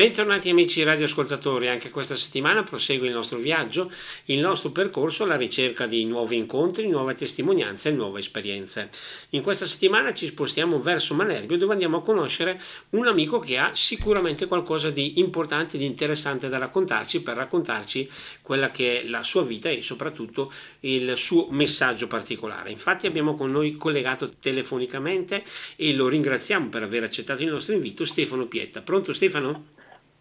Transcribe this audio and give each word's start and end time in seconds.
Bentornati 0.00 0.48
amici 0.48 0.82
radioascoltatori, 0.82 1.68
anche 1.68 1.90
questa 1.90 2.16
settimana 2.16 2.64
prosegue 2.64 3.06
il 3.06 3.12
nostro 3.12 3.36
viaggio, 3.36 3.92
il 4.24 4.38
nostro 4.38 4.70
percorso 4.70 5.24
alla 5.24 5.36
ricerca 5.36 5.84
di 5.84 6.06
nuovi 6.06 6.38
incontri, 6.38 6.88
nuove 6.88 7.12
testimonianze 7.12 7.90
e 7.90 7.92
nuove 7.92 8.20
esperienze. 8.20 8.88
In 9.30 9.42
questa 9.42 9.66
settimana 9.66 10.14
ci 10.14 10.24
spostiamo 10.24 10.80
verso 10.80 11.12
Manerbio 11.12 11.58
dove 11.58 11.74
andiamo 11.74 11.98
a 11.98 12.02
conoscere 12.02 12.58
un 12.92 13.08
amico 13.08 13.40
che 13.40 13.58
ha 13.58 13.72
sicuramente 13.74 14.46
qualcosa 14.46 14.88
di 14.88 15.18
importante 15.20 15.76
di 15.76 15.84
interessante 15.84 16.48
da 16.48 16.56
raccontarci 16.56 17.20
per 17.20 17.36
raccontarci 17.36 18.08
quella 18.40 18.70
che 18.70 19.02
è 19.02 19.06
la 19.06 19.22
sua 19.22 19.42
vita 19.42 19.68
e 19.68 19.82
soprattutto 19.82 20.50
il 20.80 21.12
suo 21.18 21.48
messaggio 21.50 22.06
particolare. 22.06 22.70
Infatti 22.70 23.06
abbiamo 23.06 23.34
con 23.34 23.50
noi 23.50 23.76
collegato 23.76 24.30
telefonicamente 24.40 25.44
e 25.76 25.92
lo 25.92 26.08
ringraziamo 26.08 26.70
per 26.70 26.84
aver 26.84 27.02
accettato 27.02 27.42
il 27.42 27.50
nostro 27.50 27.74
invito 27.74 28.06
Stefano 28.06 28.46
Pietta. 28.46 28.80
Pronto 28.80 29.12
Stefano? 29.12 29.76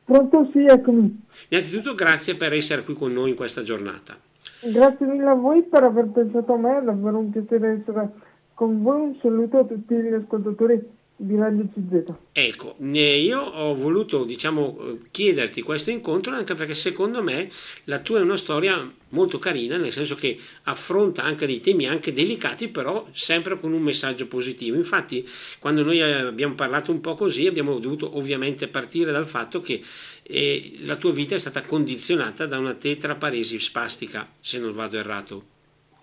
Pronto, 0.09 0.49
sì, 0.51 0.65
eccomi. 0.65 1.23
Innanzitutto 1.49 1.93
grazie 1.93 2.35
per 2.35 2.51
essere 2.53 2.83
qui 2.83 2.95
con 2.95 3.13
noi 3.13 3.29
in 3.29 3.35
questa 3.35 3.61
giornata. 3.61 4.17
Grazie 4.63 5.05
mille 5.05 5.29
a 5.29 5.35
voi 5.35 5.61
per 5.61 5.83
aver 5.83 6.07
pensato 6.07 6.51
a 6.51 6.57
me, 6.57 6.79
è 6.79 6.81
davvero 6.81 7.19
un 7.19 7.29
piacere 7.29 7.79
essere 7.79 8.09
con 8.55 8.81
voi. 8.81 9.01
Un 9.01 9.15
saluto 9.21 9.59
a 9.59 9.65
tutti 9.65 9.93
gli 9.93 10.11
ascoltatori 10.11 10.83
di 11.21 11.35
Radio 11.35 11.67
CZ. 11.67 12.13
Ecco, 12.31 12.75
io 12.79 13.41
ho 13.41 13.75
voluto 13.75 14.23
diciamo, 14.23 14.99
chiederti 15.11 15.61
questo 15.61 15.89
incontro 15.89 16.33
anche 16.33 16.55
perché 16.55 16.73
secondo 16.73 17.21
me 17.21 17.49
la 17.85 17.99
tua 17.99 18.19
è 18.19 18.21
una 18.21 18.37
storia 18.37 18.89
molto 19.09 19.37
carina, 19.37 19.75
nel 19.75 19.91
senso 19.91 20.15
che 20.15 20.37
affronta 20.63 21.23
anche 21.23 21.45
dei 21.45 21.59
temi 21.59 21.87
anche 21.87 22.13
delicati, 22.13 22.69
però 22.69 23.05
sempre 23.11 23.59
con 23.59 23.73
un 23.73 23.81
messaggio 23.81 24.27
positivo. 24.27 24.77
Infatti, 24.77 25.27
quando 25.59 25.83
noi 25.83 26.01
abbiamo 26.01 26.55
parlato 26.55 26.91
un 26.91 27.01
po' 27.01 27.15
così, 27.15 27.47
abbiamo 27.47 27.77
dovuto 27.79 28.15
ovviamente 28.15 28.69
partire 28.69 29.11
dal 29.11 29.27
fatto 29.27 29.59
che 29.59 29.81
eh, 30.23 30.77
la 30.83 30.95
tua 30.95 31.11
vita 31.11 31.35
è 31.35 31.39
stata 31.39 31.63
condizionata 31.63 32.45
da 32.45 32.57
una 32.57 32.75
tetraparesi 32.75 33.59
spastica, 33.59 34.25
se 34.39 34.57
non 34.57 34.73
vado 34.73 34.97
errato. 34.97 35.43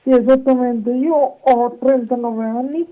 Sì, 0.02 0.10
esattamente. 0.10 0.90
Io 0.90 1.14
ho 1.14 1.78
39 1.80 2.44
anni 2.44 2.86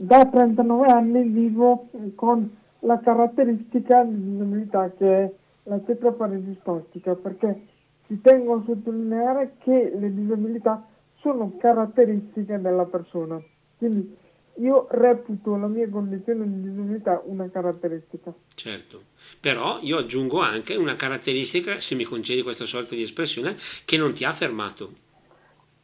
da 0.00 0.26
39 0.26 0.86
anni 0.86 1.24
vivo 1.24 1.88
con 2.14 2.56
la 2.80 3.00
caratteristica 3.00 4.04
di 4.04 4.30
disabilità 4.30 4.92
che 4.96 5.24
è 5.24 5.32
la 5.64 5.78
tetraparesi 5.78 6.56
spastica 6.60 7.16
perché 7.16 7.66
ci 8.06 8.20
tengo 8.20 8.54
a 8.54 8.62
sottolineare 8.64 9.56
che 9.58 9.92
le 9.98 10.14
disabilità 10.14 10.86
sono 11.16 11.56
caratteristiche 11.58 12.60
della 12.60 12.84
persona. 12.84 13.42
Quindi 13.76 14.16
io 14.58 14.86
reputo 14.90 15.56
la 15.56 15.66
mia 15.66 15.88
condizione 15.90 16.44
di 16.46 16.62
disabilità 16.62 17.20
una 17.24 17.48
caratteristica. 17.50 18.32
Certo, 18.54 19.02
però 19.40 19.78
io 19.80 19.98
aggiungo 19.98 20.40
anche 20.40 20.76
una 20.76 20.94
caratteristica, 20.94 21.80
se 21.80 21.96
mi 21.96 22.04
concedi 22.04 22.42
questa 22.42 22.66
sorta 22.66 22.94
di 22.94 23.02
espressione, 23.02 23.56
che 23.84 23.96
non 23.96 24.12
ti 24.14 24.24
ha 24.24 24.32
fermato. 24.32 24.90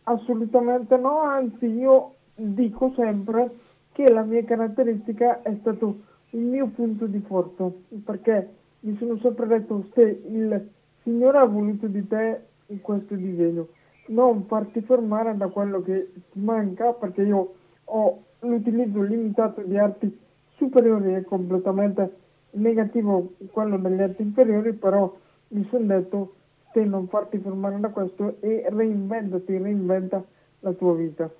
Assolutamente 0.04 0.96
no, 0.96 1.20
anzi 1.20 1.66
io 1.66 2.14
dico 2.36 2.92
sempre 2.96 3.63
che 3.94 4.10
la 4.10 4.22
mia 4.22 4.42
caratteristica 4.42 5.40
è 5.42 5.56
stato 5.60 6.00
il 6.30 6.40
mio 6.40 6.66
punto 6.66 7.06
di 7.06 7.20
forza, 7.20 7.70
perché 8.04 8.48
mi 8.80 8.96
sono 8.96 9.16
sempre 9.18 9.46
detto 9.46 9.86
se 9.94 10.02
il 10.02 10.68
Signore 11.04 11.38
ha 11.38 11.44
voluto 11.44 11.86
di 11.86 12.04
te 12.08 12.40
in 12.66 12.80
questo 12.80 13.14
disegno, 13.14 13.68
non 14.08 14.46
farti 14.46 14.80
fermare 14.80 15.36
da 15.36 15.46
quello 15.46 15.80
che 15.80 16.10
ti 16.32 16.40
manca, 16.40 16.92
perché 16.92 17.22
io 17.22 17.54
ho 17.84 18.22
l'utilizzo 18.40 19.00
limitato 19.00 19.62
di 19.62 19.78
arti 19.78 20.18
superiori 20.56 21.14
e 21.14 21.22
completamente 21.22 22.16
negativo 22.52 23.34
quello 23.52 23.78
degli 23.78 24.00
arti 24.00 24.22
inferiori, 24.22 24.72
però 24.72 25.14
mi 25.48 25.64
sono 25.70 25.86
detto 25.86 26.34
se 26.72 26.82
non 26.82 27.06
farti 27.06 27.38
fermare 27.38 27.78
da 27.78 27.90
questo 27.90 28.38
e 28.40 28.66
reinventati, 28.68 29.56
reinventa 29.56 30.24
la 30.60 30.72
tua 30.72 30.94
vita. 30.94 31.30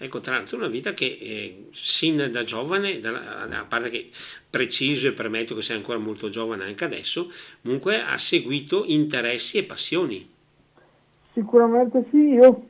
Ecco, 0.00 0.20
tra 0.20 0.34
l'altro 0.34 0.56
una 0.56 0.68
vita 0.68 0.94
che 0.94 1.18
eh, 1.20 1.66
sin 1.72 2.28
da 2.30 2.44
giovane, 2.44 3.00
da, 3.00 3.48
a 3.50 3.64
parte 3.64 3.90
che 3.90 4.10
preciso 4.48 5.08
e 5.08 5.12
permetto 5.12 5.56
che 5.56 5.62
sei 5.62 5.76
ancora 5.76 5.98
molto 5.98 6.28
giovane 6.28 6.64
anche 6.64 6.84
adesso, 6.84 7.30
comunque 7.62 8.00
ha 8.00 8.16
seguito 8.16 8.84
interessi 8.86 9.58
e 9.58 9.64
passioni. 9.64 10.28
Sicuramente 11.32 12.06
sì, 12.10 12.16
io 12.16 12.66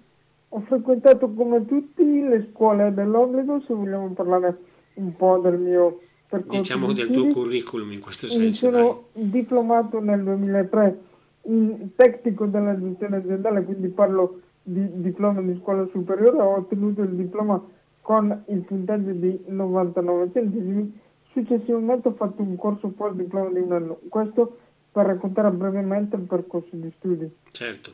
ho 0.48 0.60
frequentato 0.62 1.30
come 1.30 1.66
tutti 1.66 2.02
le 2.02 2.48
scuole 2.50 2.94
dell'obbligo, 2.94 3.62
se 3.66 3.74
vogliamo 3.74 4.08
parlare 4.12 4.56
un 4.94 5.14
po' 5.14 5.38
del 5.38 5.58
mio 5.58 6.00
percorso. 6.26 6.60
Diciamo 6.60 6.92
del 6.94 7.10
tuo 7.10 7.26
curriculum 7.26 7.92
in 7.92 8.00
questo 8.00 8.26
senso. 8.28 8.42
Mi 8.42 8.54
sono 8.54 9.04
dai. 9.12 9.30
diplomato 9.30 10.00
nel 10.00 10.22
2003 10.22 10.98
in 11.42 11.90
tecnico 11.94 12.46
della 12.46 12.78
gestione 12.78 13.16
aziendale, 13.16 13.64
quindi 13.64 13.88
parlo 13.88 14.40
di 14.68 15.00
diploma 15.00 15.40
di 15.40 15.58
scuola 15.60 15.86
superiore 15.90 16.38
ho 16.38 16.56
ottenuto 16.56 17.02
il 17.02 17.14
diploma 17.14 17.62
con 18.02 18.44
il 18.48 18.60
punteggio 18.60 19.12
di 19.12 19.44
99 19.46 20.30
centesimi. 20.32 21.00
Successivamente 21.32 22.08
ho 22.08 22.12
fatto 22.12 22.42
un 22.42 22.56
corso 22.56 22.88
post 22.88 23.14
diploma 23.14 23.50
di 23.50 23.60
un 23.60 23.72
anno. 23.72 24.00
Questo 24.08 24.58
per 24.92 25.06
raccontare 25.06 25.50
brevemente 25.50 26.16
il 26.16 26.22
percorso 26.22 26.70
di 26.72 26.92
studi. 26.96 27.30
Certo. 27.50 27.92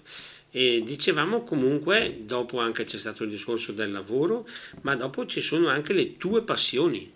E 0.51 0.83
dicevamo 0.85 1.43
comunque, 1.43 2.23
dopo 2.25 2.61
anche 2.61 2.85
c'è 2.85 2.99
stato 2.99 3.25
il 3.25 3.31
discorso 3.31 3.73
del 3.73 3.93
lavoro, 3.93 4.47
ma 4.83 4.95
dopo 4.95 5.27
ci 5.27 5.41
sono 5.41 5.69
anche 5.69 5.93
le 5.93 6.17
tue 6.17 6.43
passioni. 6.43 7.13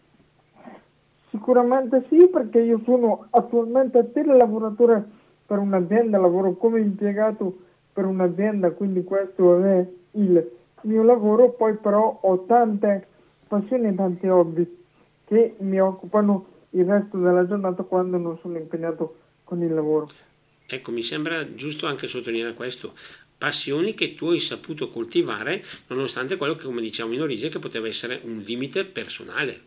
Sicuramente 1.31 2.05
sì, 2.09 2.29
perché 2.29 2.61
io 2.61 2.81
sono 2.85 3.27
attualmente 3.31 4.11
telelavoratore 4.13 5.05
per 5.47 5.59
un'azienda, 5.59 6.19
lavoro 6.19 6.55
come 6.55 6.81
impiegato 6.81 7.67
per 7.99 8.07
un'azienda, 8.07 8.71
quindi 8.71 9.03
questo 9.03 9.61
è 9.61 9.85
il 10.13 10.51
mio 10.83 11.03
lavoro, 11.03 11.51
poi 11.51 11.75
però 11.75 12.21
ho 12.23 12.45
tante 12.45 13.05
passioni 13.49 13.89
e 13.89 13.95
tanti 13.97 14.29
hobby 14.29 14.65
che 15.25 15.57
mi 15.59 15.81
occupano 15.81 16.47
il 16.71 16.85
resto 16.85 17.19
della 17.19 17.45
giornata 17.45 17.83
quando 17.83 18.17
non 18.17 18.39
sono 18.41 18.57
impegnato 18.57 19.17
con 19.43 19.65
il 19.65 19.75
lavoro. 19.75 20.09
Ecco, 20.65 20.93
mi 20.93 21.03
sembra 21.03 21.53
giusto 21.57 21.89
anche 21.89 22.07
sottolineare 22.07 22.55
questo, 22.55 22.93
passioni 23.37 23.95
che 23.95 24.15
tu 24.15 24.29
hai 24.29 24.39
saputo 24.39 24.91
coltivare 24.91 25.65
nonostante 25.89 26.37
quello 26.37 26.55
che 26.55 26.67
come 26.67 26.81
diciamo 26.81 27.15
in 27.15 27.23
origine 27.23 27.51
che 27.51 27.59
poteva 27.59 27.89
essere 27.89 28.21
un 28.23 28.39
limite 28.47 28.85
personale. 28.85 29.61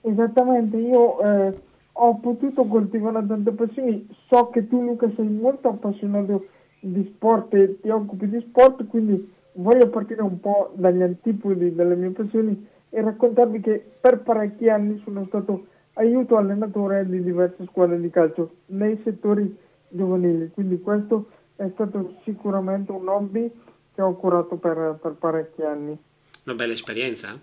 Esattamente, 0.00 0.78
io 0.78 1.20
eh, 1.20 1.54
ho 1.92 2.16
potuto 2.20 2.64
coltivare 2.64 3.26
tante 3.26 3.50
passioni, 3.50 4.08
so 4.28 4.48
che 4.48 4.66
tu 4.66 4.82
Luca 4.82 5.12
sei 5.14 5.28
molto 5.28 5.68
appassionato 5.68 6.46
di 6.80 7.12
sport 7.14 7.54
e 7.54 7.80
ti 7.80 7.88
occupi 7.88 8.28
di 8.28 8.40
sport, 8.40 8.86
quindi 8.86 9.32
voglio 9.54 9.88
partire 9.88 10.22
un 10.22 10.38
po' 10.40 10.72
dagli 10.74 11.02
antipodi 11.02 11.74
delle 11.74 11.96
mie 11.96 12.10
passioni 12.10 12.66
e 12.90 13.00
raccontarvi 13.02 13.60
che 13.60 13.84
per 14.00 14.20
parecchi 14.20 14.68
anni 14.68 15.00
sono 15.04 15.24
stato 15.26 15.66
aiuto 15.94 16.36
allenatore 16.36 17.06
di 17.06 17.22
diverse 17.22 17.64
squadre 17.66 18.00
di 18.00 18.10
calcio 18.10 18.50
nei 18.66 19.00
settori 19.02 19.56
giovanili, 19.88 20.50
quindi 20.52 20.80
questo 20.80 21.28
è 21.56 21.68
stato 21.74 22.14
sicuramente 22.22 22.92
un 22.92 23.08
hobby 23.08 23.50
che 23.94 24.02
ho 24.02 24.14
curato 24.14 24.56
per, 24.56 24.98
per 25.02 25.12
parecchi 25.12 25.62
anni. 25.62 25.98
Una 26.44 26.54
bella 26.54 26.72
esperienza? 26.72 27.36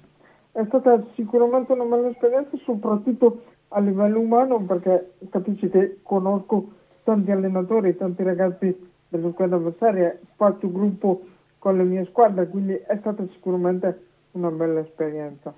È 0.52 0.64
stata 0.68 1.06
sicuramente 1.16 1.74
una 1.74 1.84
bella 1.84 2.08
esperienza, 2.08 2.56
soprattutto 2.64 3.44
a 3.70 3.80
livello 3.82 4.22
umano, 4.22 4.64
perché 4.64 5.12
capisci 5.30 5.70
che 5.70 6.00
conosco 6.02 6.72
tanti 7.04 7.32
allenatori, 7.32 7.98
tanti 7.98 8.24
ragazzi 8.24 8.94
delle 9.16 9.32
squadre 9.32 9.56
avversarie, 9.56 10.22
faccio 10.36 10.72
gruppo 10.72 11.26
con 11.60 11.78
le 11.78 11.84
mie 11.84 12.06
squadre, 12.06 12.48
quindi 12.48 12.74
è 12.74 12.98
stata 13.00 13.26
sicuramente 13.34 14.00
una 14.32 14.50
bella 14.50 14.82
esperienza. 14.82 15.54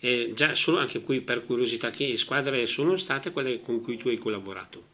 E 0.00 0.32
già 0.34 0.54
solo 0.54 0.78
anche 0.78 1.02
qui 1.02 1.20
per 1.22 1.46
curiosità, 1.46 1.90
che 1.90 2.16
squadre 2.16 2.66
sono 2.66 2.96
state 2.96 3.32
quelle 3.32 3.62
con 3.62 3.80
cui 3.80 3.96
tu 3.96 4.08
hai 4.08 4.18
collaborato? 4.18 4.92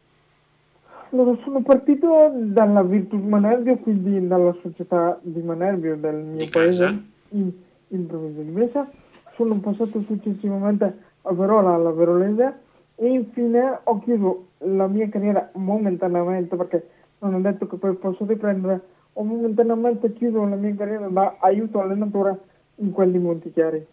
Allora, 1.10 1.36
sono 1.42 1.60
partito 1.62 2.32
dalla 2.36 2.82
Virtus 2.82 3.20
Manerbio, 3.20 3.76
quindi 3.78 4.26
dalla 4.26 4.56
società 4.62 5.18
di 5.22 5.40
Manerbio 5.40 5.96
del 5.96 6.14
mio 6.14 6.44
di 6.44 6.48
paese 6.48 6.84
casa? 6.84 7.02
in, 7.30 7.50
in 7.88 8.06
provincia 8.06 8.42
di 8.42 8.50
Brescia. 8.50 8.90
Sono 9.34 9.58
passato 9.58 10.04
successivamente 10.06 10.98
a 11.22 11.32
Verola, 11.32 11.74
alla 11.74 11.90
Verolese 11.90 12.68
e 12.94 13.08
infine 13.08 13.80
ho 13.82 13.98
chiuso 14.00 14.48
la 14.58 14.86
mia 14.86 15.08
carriera 15.08 15.50
momentaneamente 15.54 16.54
perché 16.54 16.88
non 17.20 17.34
ho 17.34 17.40
detto 17.40 17.66
che 17.66 17.76
poi 17.76 17.94
posso 17.94 18.24
riprendere, 18.26 18.80
ho 19.14 19.22
momentaneamente 19.24 20.12
chiuso 20.12 20.44
la 20.44 20.56
mia 20.56 20.74
carriera 20.74 21.08
da 21.08 21.36
aiuto 21.40 21.80
allenatore 21.80 22.38
in 22.76 22.90
quel 22.92 23.10
di 23.12 23.18
Montichiari. 23.18 23.84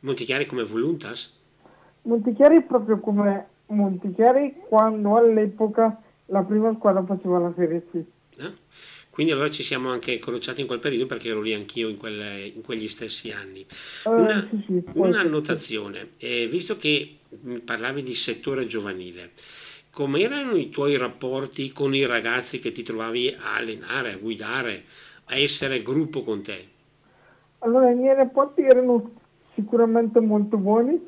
Montichiari 0.00 0.46
come 0.46 0.62
voluntas? 0.64 1.34
Montichiari 2.02 2.62
proprio 2.62 3.00
come 3.00 3.46
Montichiari 3.66 4.54
quando 4.68 5.16
all'epoca 5.16 6.00
la 6.26 6.42
prima 6.42 6.72
squadra 6.74 7.04
faceva 7.04 7.38
la 7.38 7.52
Serie 7.56 7.84
C. 7.90 8.02
Ah, 8.40 8.52
quindi 9.10 9.32
allora 9.32 9.50
ci 9.50 9.64
siamo 9.64 9.90
anche 9.90 10.12
incrociati 10.12 10.60
in 10.60 10.68
quel 10.68 10.78
periodo 10.78 11.06
perché 11.06 11.30
ero 11.30 11.40
lì 11.40 11.52
anch'io 11.52 11.88
in, 11.88 11.96
quelle, 11.96 12.46
in 12.46 12.62
quegli 12.62 12.86
stessi 12.88 13.32
anni. 13.32 13.66
Una, 14.04 14.44
Eh, 14.44 14.48
sì, 14.50 14.62
sì, 14.66 14.82
una 14.94 15.18
poi- 15.18 15.26
annotazione, 15.26 16.10
eh, 16.18 16.46
visto 16.46 16.76
che 16.76 17.16
parlavi 17.64 18.02
di 18.02 18.14
settore 18.14 18.66
giovanile, 18.66 19.32
com'erano 19.98 20.54
i 20.54 20.68
tuoi 20.68 20.96
rapporti 20.96 21.72
con 21.72 21.92
i 21.92 22.06
ragazzi 22.06 22.60
che 22.60 22.70
ti 22.70 22.84
trovavi 22.84 23.34
a 23.36 23.56
allenare, 23.56 24.12
a 24.12 24.16
guidare, 24.16 24.84
a 25.24 25.36
essere 25.36 25.82
gruppo 25.82 26.22
con 26.22 26.40
te? 26.40 26.68
Allora, 27.58 27.90
i 27.90 27.96
miei 27.96 28.14
rapporti 28.14 28.62
erano 28.62 29.10
sicuramente 29.54 30.20
molto 30.20 30.56
buoni 30.56 31.04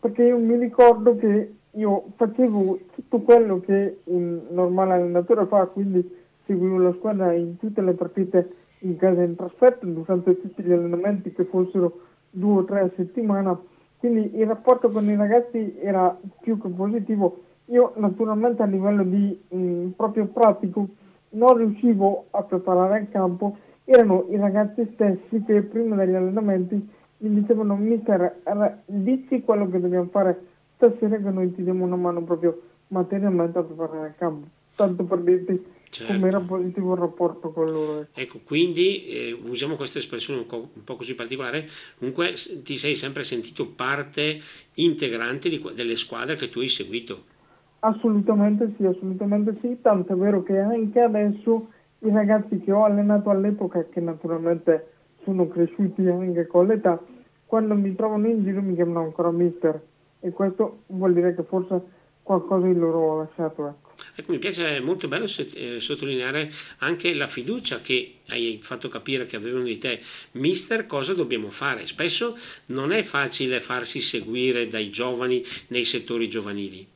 perché 0.00 0.24
io 0.24 0.38
mi 0.38 0.58
ricordo 0.58 1.16
che 1.16 1.52
io 1.70 2.06
facevo 2.16 2.80
tutto 2.96 3.20
quello 3.20 3.60
che 3.60 3.98
un 4.06 4.40
normale 4.50 4.94
allenatore 4.94 5.46
fa, 5.46 5.66
quindi 5.66 6.02
seguivo 6.46 6.78
la 6.78 6.94
squadra 6.94 7.32
in 7.32 7.56
tutte 7.58 7.80
le 7.80 7.92
partite 7.92 8.56
in 8.80 8.96
casa 8.96 9.22
in 9.22 9.36
trasferta 9.36 9.86
durante 9.86 10.40
tutti 10.40 10.64
gli 10.64 10.72
allenamenti 10.72 11.32
che 11.32 11.44
fossero 11.44 12.00
due 12.28 12.62
o 12.62 12.64
tre 12.64 12.80
a 12.80 12.90
settimana, 12.96 13.56
quindi 13.98 14.36
il 14.36 14.46
rapporto 14.46 14.90
con 14.90 15.08
i 15.08 15.14
ragazzi 15.14 15.76
era 15.78 16.18
più 16.40 16.60
che 16.60 16.68
positivo. 16.70 17.44
Io 17.66 17.92
naturalmente 17.96 18.62
a 18.62 18.66
livello 18.66 19.02
di 19.02 19.38
mh, 19.48 19.88
proprio 19.96 20.26
pratico 20.26 20.88
non 21.30 21.56
riuscivo 21.56 22.26
a 22.30 22.42
preparare 22.42 23.00
il 23.00 23.08
campo, 23.10 23.58
erano 23.84 24.26
i 24.30 24.36
ragazzi 24.36 24.88
stessi 24.94 25.42
che 25.44 25.62
prima 25.62 25.96
degli 25.96 26.14
allenamenti 26.14 26.88
mi 27.18 27.40
dicevano 27.40 27.76
mister 27.76 28.42
dici 28.84 29.40
quello 29.42 29.68
che 29.70 29.80
dobbiamo 29.80 30.08
fare. 30.10 30.46
Stasera 30.76 31.16
che 31.16 31.30
noi 31.30 31.54
ti 31.54 31.62
diamo 31.62 31.84
una 31.84 31.96
mano 31.96 32.22
proprio 32.22 32.60
materialmente 32.88 33.58
a 33.58 33.62
preparare 33.62 34.08
il 34.08 34.14
campo. 34.18 34.46
Tanto 34.74 35.04
per 35.04 35.20
dirti 35.20 35.64
certo. 35.88 36.12
come 36.12 36.28
era 36.28 36.40
positivo 36.40 36.92
il 36.92 37.00
rapporto 37.00 37.50
con 37.50 37.64
loro 37.64 38.00
ecco, 38.00 38.20
ecco 38.20 38.40
quindi 38.44 39.06
eh, 39.06 39.32
usiamo 39.32 39.76
questa 39.76 39.98
espressione 39.98 40.40
un 40.40 40.46
po', 40.46 40.68
un 40.72 40.84
po', 40.84 40.96
così 40.96 41.14
particolare. 41.14 41.68
Comunque 41.98 42.34
ti 42.62 42.76
sei 42.76 42.94
sempre 42.94 43.24
sentito 43.24 43.66
parte 43.66 44.40
integrante 44.74 45.48
di, 45.48 45.64
delle 45.74 45.96
squadre 45.96 46.36
che 46.36 46.50
tu 46.50 46.60
hai 46.60 46.68
seguito 46.68 47.34
assolutamente 47.80 48.72
sì 48.76 48.84
assolutamente 48.84 49.56
sì 49.60 49.78
tanto 49.80 50.12
è 50.12 50.16
vero 50.16 50.42
che 50.42 50.58
anche 50.58 51.00
adesso 51.00 51.68
i 52.00 52.10
ragazzi 52.10 52.60
che 52.60 52.72
ho 52.72 52.84
allenato 52.84 53.30
all'epoca 53.30 53.84
che 53.84 54.00
naturalmente 54.00 54.92
sono 55.24 55.48
cresciuti 55.48 56.06
anche 56.06 56.46
con 56.46 56.66
l'età, 56.66 57.02
quando 57.46 57.74
mi 57.74 57.94
trovano 57.94 58.28
in 58.28 58.44
giro 58.44 58.62
mi 58.62 58.74
chiamano 58.74 59.00
ancora 59.00 59.30
mister 59.30 59.80
e 60.20 60.30
questo 60.30 60.82
vuol 60.86 61.14
dire 61.14 61.34
che 61.34 61.42
forse 61.42 61.82
qualcosa 62.22 62.66
di 62.66 62.74
loro 62.74 62.98
ho 62.98 63.18
lasciato. 63.18 63.66
Ecco. 63.66 63.86
Ecco, 64.14 64.32
mi 64.32 64.38
piace 64.38 64.80
molto 64.80 65.08
bello 65.08 65.24
eh, 65.26 65.80
sottolineare 65.80 66.50
anche 66.78 67.14
la 67.14 67.26
fiducia 67.26 67.80
che 67.80 68.16
hai 68.28 68.58
fatto 68.62 68.88
capire 68.88 69.24
che 69.26 69.36
avevano 69.36 69.64
di 69.64 69.78
te. 69.78 70.00
Mister, 70.32 70.86
cosa 70.86 71.14
dobbiamo 71.14 71.50
fare? 71.50 71.86
Spesso 71.86 72.36
non 72.66 72.92
è 72.92 73.02
facile 73.04 73.60
farsi 73.60 74.00
seguire 74.00 74.66
dai 74.66 74.90
giovani 74.90 75.42
nei 75.68 75.84
settori 75.84 76.28
giovanili. 76.28 76.86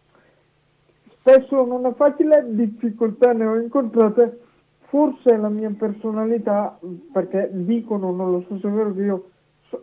Spesso 1.20 1.64
non 1.64 1.84
è 1.84 1.94
facile, 1.94 2.44
difficoltà 2.48 3.32
ne 3.32 3.46
ho 3.46 3.56
incontrate 3.56 4.40
forse 4.88 5.36
la 5.36 5.48
mia 5.48 5.70
personalità, 5.70 6.78
perché 7.12 7.48
dicono, 7.52 8.10
non 8.10 8.32
lo 8.32 8.44
so 8.48 8.58
se 8.58 8.66
è 8.66 8.70
vero 8.70 8.94
che 8.94 9.02
io 9.02 9.30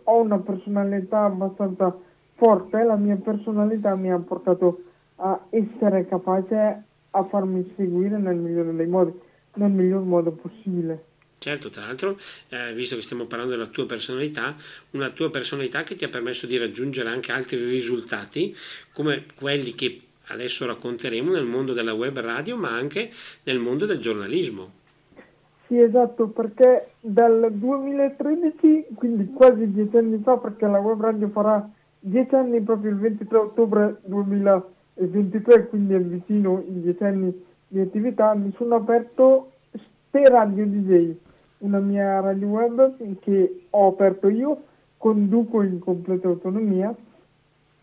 ho 0.04 0.22
una 0.22 0.40
personalità 0.40 1.24
abbastanza 1.24 1.96
forte, 2.36 2.84
la 2.84 2.96
mia 2.96 3.16
personalità 3.16 3.96
mi 3.96 4.12
ha 4.12 4.18
portato 4.18 4.84
a 5.18 5.46
essere 5.50 6.08
capace 6.08 6.84
a 7.12 7.24
farmi 7.24 7.74
seguire 7.76 8.18
nel 8.18 8.36
migliore 8.36 8.76
dei 8.76 8.88
modi, 8.88 9.14
nel 9.56 9.72
miglior 9.72 10.02
modo 10.02 10.32
possibile. 10.32 11.04
Certo, 11.40 11.70
tra 11.70 11.86
l'altro, 11.86 12.18
eh, 12.50 12.74
visto 12.74 12.96
che 12.96 13.04
stiamo 13.04 13.26
parlando 13.26 13.56
della 13.56 13.68
tua 13.68 13.86
personalità, 13.86 14.56
una 14.92 15.12
tua 15.12 15.30
personalità 15.30 15.84
che 15.84 15.96
ti 15.96 16.04
ha 16.04 16.10
permesso 16.10 16.48
di 16.48 16.58
raggiungere 16.58 17.10
anche 17.10 17.32
altri 17.32 17.64
risultati, 17.64 18.56
come 18.92 19.26
quelli 19.36 19.76
che 19.76 20.02
adesso 20.28 20.66
racconteremo 20.66 21.32
nel 21.32 21.46
mondo 21.46 21.74
della 21.74 21.94
web 21.94 22.20
radio, 22.20 22.58
ma 22.58 22.72
anche 22.72 23.10
nel 23.44 23.60
mondo 23.60 23.86
del 23.86 24.00
giornalismo. 24.00 24.72
Sì, 25.68 25.80
esatto, 25.80 26.28
perché 26.28 26.92
dal 27.02 27.50
2013, 27.52 28.88
quindi 28.96 29.32
quasi 29.34 29.72
dieci 29.72 29.98
anni 29.98 30.20
fa, 30.24 30.38
perché 30.38 30.66
la 30.66 30.80
web 30.80 31.02
radio 31.02 31.28
farà 31.28 31.70
dieci 32.00 32.36
anni 32.36 32.62
proprio 32.62 32.92
il 32.92 32.98
23 32.98 33.38
ottobre 33.38 33.98
2023, 34.06 35.68
quindi 35.68 35.94
è 35.94 36.00
vicino 36.00 36.64
i 36.66 36.82
dieci 36.82 37.04
anni 37.04 37.46
di 37.68 37.82
attività, 37.82 38.34
mi 38.34 38.54
sono 38.56 38.76
aperto 38.76 39.52
Ste 39.72 40.30
Radio 40.30 40.66
DJ, 40.66 41.12
una 41.60 41.80
mia 41.80 42.22
radio 42.22 42.48
web 42.48 43.20
che 43.20 43.64
ho 43.70 43.88
aperto 43.88 44.30
io, 44.30 44.62
conduco 44.98 45.64
in 45.64 45.80
completa 45.80 46.30
autonomia, 46.30 46.96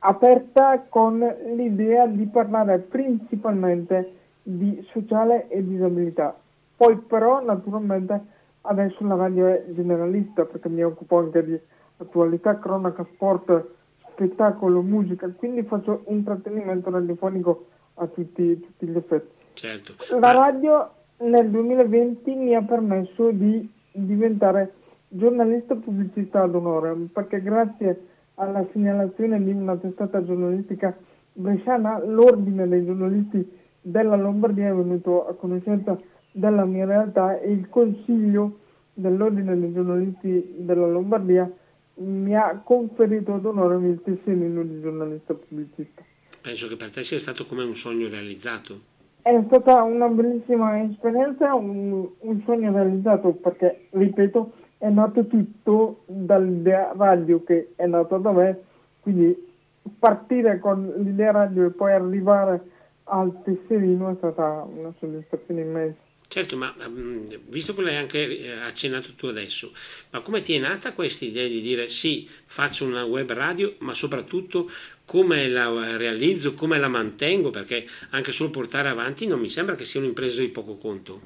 aperta 0.06 0.84
con 0.88 1.18
l'idea 1.54 2.06
di 2.06 2.26
parlare 2.26 2.78
principalmente 2.78 4.12
di 4.42 4.86
sociale 4.90 5.48
e 5.48 5.64
disabilità 5.66 6.36
poi 6.76 6.96
però 6.98 7.42
naturalmente 7.42 8.20
adesso 8.62 9.06
la 9.06 9.14
radio 9.14 9.46
è 9.46 9.64
generalista 9.68 10.44
perché 10.44 10.68
mi 10.68 10.82
occupo 10.82 11.18
anche 11.18 11.44
di 11.44 11.58
attualità, 11.98 12.58
cronaca, 12.58 13.06
sport, 13.14 13.66
spettacolo, 14.10 14.82
musica, 14.82 15.28
quindi 15.28 15.62
faccio 15.62 16.04
intrattenimento 16.08 16.90
radiofonico 16.90 17.66
a 17.94 18.06
tutti, 18.06 18.60
tutti 18.60 18.86
gli 18.86 18.96
effetti. 18.96 19.42
Certo. 19.54 19.94
La 20.18 20.32
radio 20.32 20.90
nel 21.18 21.48
2020 21.48 22.34
mi 22.34 22.54
ha 22.54 22.62
permesso 22.62 23.30
di 23.30 23.70
diventare 23.92 24.72
giornalista 25.08 25.76
pubblicista 25.76 26.44
d'onore 26.46 26.92
perché 27.12 27.40
grazie 27.40 28.08
alla 28.36 28.66
segnalazione 28.72 29.42
di 29.42 29.50
una 29.52 29.76
testata 29.76 30.24
giornalistica 30.24 30.96
bresciana 31.32 32.02
l'ordine 32.04 32.66
dei 32.68 32.84
giornalisti 32.84 33.48
della 33.80 34.16
Lombardia 34.16 34.68
è 34.68 34.72
venuto 34.72 35.26
a 35.26 35.34
conoscenza 35.34 35.98
dalla 36.30 36.64
mia 36.64 36.84
realtà 36.84 37.38
e 37.38 37.52
il 37.52 37.68
consiglio 37.68 38.58
dell'ordine 38.94 39.58
dei 39.58 39.72
giornalisti 39.72 40.54
della 40.58 40.86
Lombardia 40.86 41.50
mi 41.96 42.34
ha 42.34 42.60
conferito 42.64 43.34
ad 43.34 43.44
onore 43.44 43.76
il 43.86 44.00
tesserino 44.02 44.62
di 44.62 44.80
giornalista 44.80 45.34
pubblicista. 45.34 46.02
Penso 46.40 46.66
che 46.66 46.76
per 46.76 46.92
te 46.92 47.02
sia 47.02 47.18
stato 47.18 47.44
come 47.44 47.62
un 47.62 47.74
sogno 47.74 48.08
realizzato. 48.08 48.92
È 49.22 49.42
stata 49.46 49.82
una 49.82 50.08
bellissima 50.08 50.82
esperienza, 50.82 51.54
un, 51.54 52.06
un 52.18 52.42
sogno 52.44 52.72
realizzato 52.72 53.32
perché, 53.32 53.86
ripeto, 53.90 54.52
è 54.78 54.88
nato 54.88 55.26
tutto 55.26 56.02
dall'idea 56.06 56.92
radio 56.96 57.42
che 57.42 57.72
è 57.76 57.86
nata 57.86 58.16
da 58.18 58.32
me, 58.32 58.60
quindi 59.00 59.52
partire 59.98 60.58
con 60.58 60.92
l'idea 60.98 61.32
radio 61.32 61.66
e 61.66 61.70
poi 61.70 61.92
arrivare 61.92 62.60
al 63.04 63.42
tesserino 63.42 64.10
è 64.10 64.14
stata 64.16 64.66
una 64.70 64.92
soddisfazione 64.98 65.60
immensa. 65.60 66.02
Certo, 66.26 66.56
ma 66.56 66.74
mm, 66.88 67.26
visto 67.48 67.74
che 67.74 67.82
l'hai 67.82 67.96
anche 67.96 68.38
eh, 68.38 68.50
accennato 68.50 69.10
tu 69.14 69.26
adesso, 69.26 69.72
ma 70.10 70.20
come 70.20 70.40
ti 70.40 70.54
è 70.54 70.58
nata 70.58 70.92
questa 70.92 71.24
idea 71.24 71.46
di 71.46 71.60
dire 71.60 71.88
sì, 71.88 72.28
faccio 72.46 72.86
una 72.86 73.04
web 73.04 73.30
radio, 73.32 73.74
ma 73.80 73.94
soprattutto 73.94 74.68
come 75.04 75.48
la 75.48 75.96
realizzo, 75.96 76.54
come 76.54 76.78
la 76.78 76.88
mantengo, 76.88 77.50
perché 77.50 77.86
anche 78.10 78.32
solo 78.32 78.50
portare 78.50 78.88
avanti 78.88 79.26
non 79.26 79.38
mi 79.38 79.50
sembra 79.50 79.74
che 79.74 79.84
sia 79.84 80.00
un'impresa 80.00 80.40
di 80.40 80.48
poco 80.48 80.76
conto. 80.76 81.20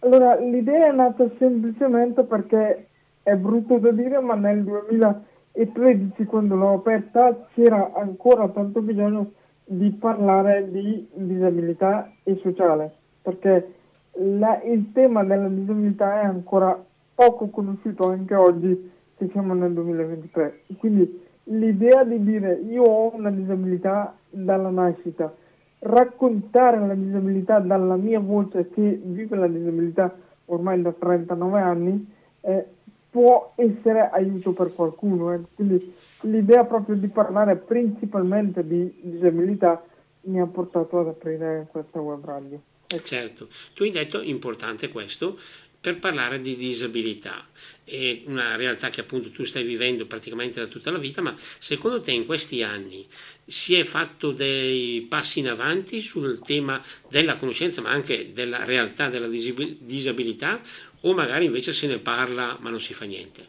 Allora, 0.00 0.36
l'idea 0.40 0.88
è 0.88 0.92
nata 0.92 1.30
semplicemente 1.38 2.24
perché 2.24 2.87
è 3.28 3.36
brutto 3.36 3.78
da 3.78 3.90
dire, 3.90 4.18
ma 4.20 4.34
nel 4.34 4.64
2013 4.64 6.24
quando 6.24 6.56
l'ho 6.56 6.74
aperta 6.74 7.46
c'era 7.52 7.92
ancora 7.94 8.48
tanto 8.48 8.80
bisogno 8.80 9.32
di 9.64 9.90
parlare 9.90 10.70
di 10.70 11.06
disabilità 11.12 12.10
e 12.22 12.38
sociale, 12.42 12.94
perché 13.20 13.74
la, 14.12 14.62
il 14.62 14.92
tema 14.92 15.24
della 15.24 15.48
disabilità 15.48 16.22
è 16.22 16.24
ancora 16.24 16.82
poco 17.14 17.48
conosciuto 17.48 18.08
anche 18.08 18.34
oggi 18.34 18.90
che 19.16 19.28
siamo 19.30 19.52
nel 19.52 19.74
2023. 19.74 20.62
Quindi 20.78 21.26
l'idea 21.44 22.04
di 22.04 22.22
dire 22.22 22.54
io 22.54 22.84
ho 22.84 23.14
una 23.14 23.30
disabilità 23.30 24.16
dalla 24.30 24.70
nascita, 24.70 25.34
raccontare 25.80 26.78
la 26.78 26.94
disabilità 26.94 27.58
dalla 27.58 27.96
mia 27.96 28.20
voce 28.20 28.70
che 28.70 29.00
vive 29.02 29.36
la 29.36 29.48
disabilità 29.48 30.14
ormai 30.46 30.80
da 30.80 30.92
39 30.92 31.60
anni 31.60 32.16
eh, 32.40 32.66
può 33.10 33.52
essere 33.56 34.10
aiuto 34.12 34.52
per 34.52 34.74
qualcuno. 34.74 35.32
Eh. 35.34 35.40
Quindi 35.54 35.94
l'idea 36.22 36.64
proprio 36.64 36.96
di 36.96 37.08
parlare 37.08 37.56
principalmente 37.56 38.66
di 38.66 38.92
disabilità 39.00 39.82
mi 40.22 40.40
ha 40.40 40.46
portato 40.46 41.00
ad 41.00 41.08
aprire 41.08 41.68
questa 41.70 42.00
web 42.00 42.24
radio. 42.24 42.60
Eh 42.88 43.02
certo, 43.04 43.48
tu 43.74 43.82
hai 43.82 43.90
detto 43.90 44.22
importante 44.22 44.88
questo 44.88 45.38
per 45.80 45.98
parlare 45.98 46.40
di 46.40 46.56
disabilità, 46.56 47.46
è 47.84 48.22
una 48.24 48.56
realtà 48.56 48.90
che 48.90 49.00
appunto 49.00 49.30
tu 49.30 49.44
stai 49.44 49.62
vivendo 49.62 50.06
praticamente 50.06 50.58
da 50.58 50.66
tutta 50.66 50.90
la 50.90 50.98
vita, 50.98 51.22
ma 51.22 51.36
secondo 51.58 52.00
te 52.00 52.10
in 52.10 52.26
questi 52.26 52.64
anni 52.64 53.06
si 53.46 53.76
è 53.76 53.84
fatto 53.84 54.32
dei 54.32 55.06
passi 55.08 55.38
in 55.38 55.48
avanti 55.48 56.00
sul 56.00 56.40
tema 56.40 56.82
della 57.08 57.36
conoscenza, 57.36 57.80
ma 57.80 57.90
anche 57.90 58.32
della 58.32 58.64
realtà 58.64 59.08
della 59.08 59.28
disabilità, 59.28 60.60
o 61.02 61.14
magari 61.14 61.46
invece 61.46 61.72
se 61.72 61.86
ne 61.86 61.98
parla 61.98 62.56
ma 62.60 62.70
non 62.70 62.80
si 62.80 62.94
fa 62.94 63.04
niente? 63.04 63.46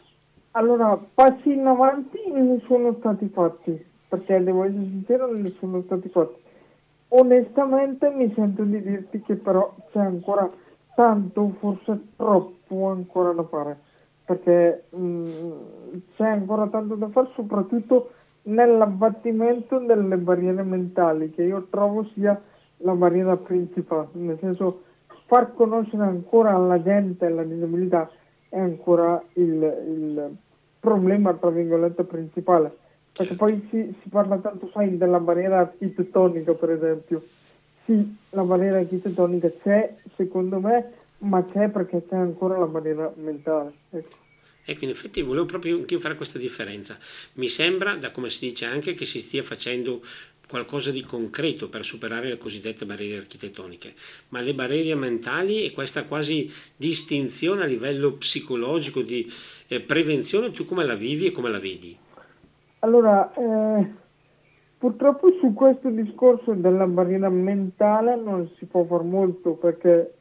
Allora, 0.52 0.96
passi 0.96 1.52
in 1.52 1.66
avanti 1.66 2.18
ne 2.30 2.60
sono 2.66 2.96
stati 2.98 3.28
fatti, 3.28 3.84
perché 4.08 4.42
devo 4.42 4.64
essere 4.64 4.82
sincero, 4.82 5.32
ne 5.32 5.52
sono 5.58 5.82
stati 5.82 6.08
fatti 6.08 6.40
onestamente 7.10 8.10
mi 8.10 8.32
sento 8.34 8.62
di 8.64 8.82
dirti 8.82 9.20
che 9.22 9.36
però 9.36 9.74
c'è 9.90 10.00
ancora 10.00 10.50
tanto, 10.94 11.54
forse 11.58 11.98
troppo 12.16 12.88
ancora 12.88 13.32
da 13.32 13.44
fare, 13.44 13.78
perché 14.24 14.84
mh, 14.90 14.98
mm, 14.98 15.52
c'è 16.16 16.28
ancora 16.28 16.66
tanto 16.66 16.94
da 16.94 17.08
fare 17.08 17.30
soprattutto 17.34 18.12
nell'abbattimento 18.42 19.78
delle 19.78 20.16
barriere 20.16 20.62
mentali, 20.62 21.30
che 21.30 21.42
io 21.42 21.66
trovo 21.70 22.04
sia 22.14 22.40
la 22.78 22.92
barriera 22.92 23.36
principale, 23.36 24.08
nel 24.12 24.38
senso 24.40 24.82
far 25.30 25.54
conoscere 25.54 26.02
ancora 26.02 26.56
alla 26.56 26.82
gente 26.82 27.28
la 27.28 27.44
disabilità 27.44 28.10
è 28.48 28.58
ancora 28.58 29.22
il, 29.34 29.44
il 29.46 30.36
problema, 30.80 31.32
tra 31.34 31.50
virgolette, 31.50 32.02
principale. 32.02 32.76
Perché 33.16 33.34
poi 33.34 33.64
si, 33.70 33.94
si, 34.02 34.08
parla 34.08 34.38
tanto, 34.38 34.68
sai, 34.72 34.96
della 34.96 35.20
barriera 35.20 35.60
architettonica, 35.60 36.54
per 36.54 36.70
esempio. 36.70 37.24
Sì, 37.84 38.16
la 38.30 38.42
barriera 38.42 38.78
architettonica 38.78 39.48
c'è, 39.62 39.94
secondo 40.16 40.58
me, 40.58 40.92
ma 41.18 41.44
c'è 41.44 41.68
perché 41.68 42.04
c'è 42.08 42.16
ancora 42.16 42.58
la 42.58 42.66
barriera 42.66 43.12
mentale. 43.14 43.72
Ecco. 43.90 44.16
Ecco, 44.64 44.84
in 44.84 44.90
effetti 44.90 45.22
volevo 45.22 45.46
proprio 45.46 45.76
anche 45.76 45.98
fare 45.98 46.14
questa 46.14 46.38
differenza. 46.38 46.98
Mi 47.34 47.48
sembra, 47.48 47.94
da 47.94 48.10
come 48.10 48.30
si 48.30 48.46
dice 48.46 48.66
anche, 48.66 48.92
che 48.92 49.04
si 49.04 49.20
stia 49.20 49.42
facendo 49.42 50.00
qualcosa 50.50 50.90
di 50.90 51.02
concreto 51.02 51.68
per 51.68 51.84
superare 51.84 52.28
le 52.28 52.36
cosiddette 52.36 52.84
barriere 52.84 53.20
architettoniche, 53.20 53.94
ma 54.30 54.40
le 54.40 54.52
barriere 54.52 54.94
mentali 54.96 55.64
e 55.64 55.70
questa 55.70 56.04
quasi 56.04 56.50
distinzione 56.76 57.62
a 57.62 57.66
livello 57.66 58.14
psicologico 58.14 59.00
di 59.00 59.26
eh, 59.68 59.80
prevenzione, 59.80 60.50
tu 60.50 60.64
come 60.64 60.84
la 60.84 60.96
vivi 60.96 61.26
e 61.26 61.32
come 61.32 61.50
la 61.50 61.60
vedi? 61.60 61.96
Allora, 62.80 63.32
eh, 63.34 63.90
purtroppo 64.76 65.32
su 65.40 65.54
questo 65.54 65.88
discorso 65.90 66.52
della 66.54 66.86
barriera 66.86 67.28
mentale 67.28 68.16
non 68.16 68.50
si 68.58 68.66
può 68.66 68.84
fare 68.84 69.04
molto 69.04 69.52
perché 69.52 70.14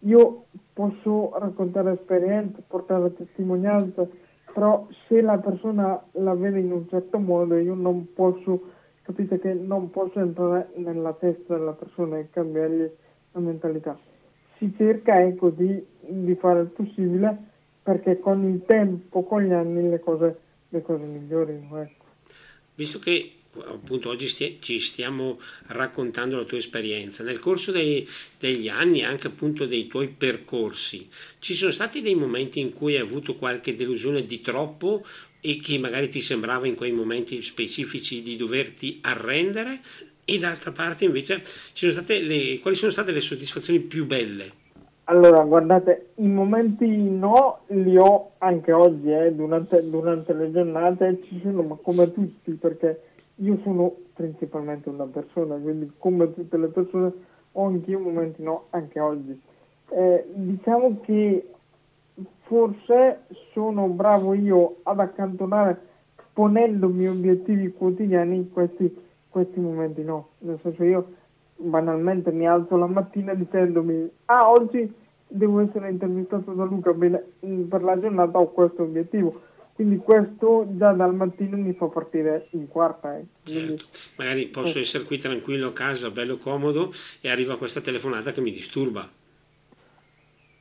io 0.00 0.44
posso 0.72 1.36
raccontare 1.38 1.92
esperienze, 1.92 2.62
portare 2.66 3.14
testimonianze, 3.14 4.08
però 4.52 4.86
se 5.06 5.20
la 5.20 5.38
persona 5.38 6.00
la 6.12 6.34
vede 6.34 6.60
in 6.60 6.72
un 6.72 6.88
certo 6.88 7.18
modo 7.18 7.56
io 7.56 7.74
non 7.74 8.12
posso, 8.14 8.60
capite 9.08 9.38
che 9.38 9.54
non 9.54 9.88
posso 9.88 10.20
entrare 10.20 10.68
nella 10.74 11.14
testa 11.14 11.56
della 11.56 11.72
persona 11.72 12.18
e 12.18 12.28
cambiargli 12.30 12.90
la 13.32 13.40
mentalità. 13.40 13.98
Si 14.58 14.70
cerca 14.76 15.22
ecco 15.22 15.48
di, 15.48 15.82
di 16.00 16.34
fare 16.34 16.60
il 16.60 16.66
possibile 16.66 17.34
perché 17.82 18.18
con 18.18 18.44
il 18.44 18.66
tempo, 18.66 19.22
con 19.22 19.42
gli 19.42 19.52
anni 19.52 19.88
le 19.88 19.98
cose, 20.00 20.38
le 20.68 20.82
cose 20.82 21.04
migliorino. 21.04 21.80
Ecco. 21.80 22.04
Visto 22.74 22.98
che 22.98 23.37
appunto 23.66 24.08
oggi 24.10 24.26
stia, 24.26 24.50
ci 24.58 24.78
stiamo 24.78 25.40
raccontando 25.68 26.36
la 26.36 26.44
tua 26.44 26.58
esperienza. 26.58 27.22
Nel 27.22 27.38
corso 27.38 27.72
dei, 27.72 28.06
degli 28.38 28.68
anni, 28.68 29.02
anche 29.02 29.26
appunto 29.26 29.66
dei 29.66 29.86
tuoi 29.86 30.08
percorsi, 30.08 31.08
ci 31.38 31.54
sono 31.54 31.72
stati 31.72 32.00
dei 32.00 32.14
momenti 32.14 32.60
in 32.60 32.72
cui 32.72 32.94
hai 32.94 33.02
avuto 33.02 33.36
qualche 33.36 33.74
delusione 33.74 34.24
di 34.24 34.40
troppo 34.40 35.04
e 35.40 35.60
che 35.62 35.78
magari 35.78 36.08
ti 36.08 36.20
sembrava 36.20 36.66
in 36.66 36.74
quei 36.74 36.92
momenti 36.92 37.42
specifici 37.42 38.22
di 38.22 38.36
doverti 38.36 38.98
arrendere 39.02 39.80
e 40.24 40.38
d'altra 40.38 40.72
parte 40.72 41.04
invece 41.04 41.42
sono 41.72 41.92
le, 42.06 42.58
quali 42.60 42.76
sono 42.76 42.90
state 42.92 43.12
le 43.12 43.20
soddisfazioni 43.20 43.80
più 43.80 44.04
belle? 44.04 44.66
Allora, 45.04 45.42
guardate, 45.42 46.10
i 46.16 46.26
momenti 46.26 46.86
no 46.86 47.60
li 47.68 47.96
ho 47.96 48.32
anche 48.36 48.72
oggi, 48.72 49.10
eh, 49.10 49.32
durante, 49.32 49.88
durante 49.88 50.34
le 50.34 50.52
giornate 50.52 51.22
ci 51.26 51.40
sono, 51.42 51.62
ma 51.62 51.78
come 51.80 52.12
tutti, 52.12 52.52
perché 52.52 53.07
io 53.40 53.58
sono 53.62 53.94
principalmente 54.14 54.88
una 54.88 55.06
persona, 55.06 55.56
quindi 55.56 55.92
come 55.98 56.32
tutte 56.34 56.56
le 56.56 56.68
persone 56.68 57.12
ho 57.52 57.66
anch'io 57.66 57.98
momenti 57.98 58.42
no, 58.42 58.64
anche 58.70 59.00
oggi. 59.00 59.40
Eh, 59.90 60.26
diciamo 60.34 61.00
che 61.00 61.50
forse 62.42 63.20
sono 63.52 63.88
bravo 63.88 64.34
io 64.34 64.76
ad 64.82 65.00
accantonare 65.00 65.80
ponendomi 66.32 67.08
obiettivi 67.08 67.72
quotidiani 67.72 68.50
questi, 68.50 68.94
questi 69.28 69.60
momenti 69.60 70.02
no. 70.02 70.28
Nel 70.38 70.58
senso 70.62 70.84
io 70.84 71.12
banalmente 71.56 72.30
mi 72.32 72.46
alzo 72.46 72.76
la 72.76 72.86
mattina 72.86 73.34
dicendomi 73.34 74.08
ah 74.26 74.48
oggi 74.48 74.92
devo 75.26 75.60
essere 75.60 75.90
intervistato 75.90 76.52
da 76.52 76.64
Luca 76.64 76.92
bene, 76.92 77.22
per 77.68 77.82
la 77.82 77.98
giornata 77.98 78.38
ho 78.38 78.50
questo 78.50 78.84
obiettivo 78.84 79.40
quindi 79.78 79.98
questo 79.98 80.66
già 80.72 80.90
dal 80.90 81.14
mattino 81.14 81.56
mi 81.56 81.72
fa 81.72 81.86
partire 81.86 82.48
in 82.50 82.66
quarta. 82.66 83.16
Eh. 83.16 83.26
Certo. 83.44 83.84
Magari 84.16 84.46
posso 84.46 84.80
essere 84.80 85.04
qui 85.04 85.18
tranquillo 85.18 85.68
a 85.68 85.72
casa, 85.72 86.10
bello 86.10 86.36
comodo, 86.36 86.92
e 87.20 87.30
arriva 87.30 87.56
questa 87.56 87.80
telefonata 87.80 88.32
che 88.32 88.40
mi 88.40 88.50
disturba. 88.50 89.08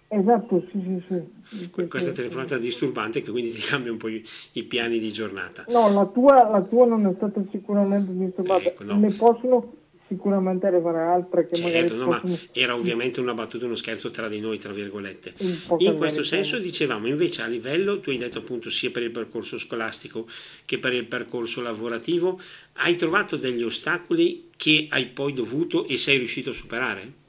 Esatto, 0.10 0.64
sì, 0.70 1.02
sì, 1.08 1.28
sì. 1.46 1.88
Questa 1.88 2.12
telefonata 2.12 2.60
disturbante 2.60 3.24
che 3.24 3.32
quindi 3.32 3.50
ti 3.50 3.62
cambia 3.62 3.92
un 3.92 3.98
po' 3.98 4.08
i, 4.08 4.24
i 4.52 4.64
piani 4.66 5.00
di 5.00 5.12
giornata. 5.12 5.66
No, 5.70 5.92
la 5.92 6.06
tua, 6.06 6.48
la 6.52 6.62
tua, 6.62 6.86
non 6.86 7.08
è 7.08 7.14
stata 7.16 7.42
sicuramente 7.50 8.16
disturbata. 8.16 8.66
Ecco, 8.66 8.84
no. 8.84 9.00
Ne 9.00 9.12
possono 9.16 9.77
sicuramente 10.08 10.68
arrivare 10.68 11.00
altre 11.00 11.46
che 11.46 11.56
certo, 11.56 11.68
magari 11.68 11.98
no, 11.98 12.06
possono... 12.06 12.32
ma 12.32 12.38
era 12.52 12.76
ovviamente 12.76 13.20
una 13.20 13.34
battuta, 13.34 13.66
uno 13.66 13.76
scherzo 13.76 14.10
tra 14.10 14.28
di 14.28 14.40
noi, 14.40 14.58
tra 14.58 14.72
virgolette. 14.72 15.34
In 15.80 15.98
questo 15.98 16.24
senso 16.24 16.58
dicevamo 16.58 17.08
invece 17.08 17.42
a 17.42 17.48
livello, 17.48 18.00
tu 18.00 18.10
hai 18.10 18.18
detto 18.18 18.40
appunto 18.40 18.70
sia 18.70 18.90
per 18.92 19.04
il 19.04 19.12
percorso 19.12 19.58
scolastico 19.58 20.26
che 20.66 20.80
per 20.80 20.94
il 20.94 21.06
percorso 21.06 21.62
lavorativo, 21.62 22.40
hai 22.74 22.96
trovato 22.96 23.38
degli 23.38 23.64
ostacoli 23.64 24.50
che 24.56 24.88
hai 24.90 25.08
poi 25.08 25.34
dovuto 25.34 25.86
e 25.88 25.98
sei 25.98 26.18
riuscito 26.18 26.50
a 26.50 26.54
superare? 26.54 27.26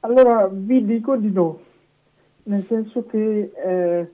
Allora 0.00 0.48
vi 0.52 0.84
dico 0.84 1.16
di 1.16 1.32
no, 1.32 1.60
nel 2.44 2.64
senso 2.68 3.04
che 3.06 3.50
eh, 3.52 4.08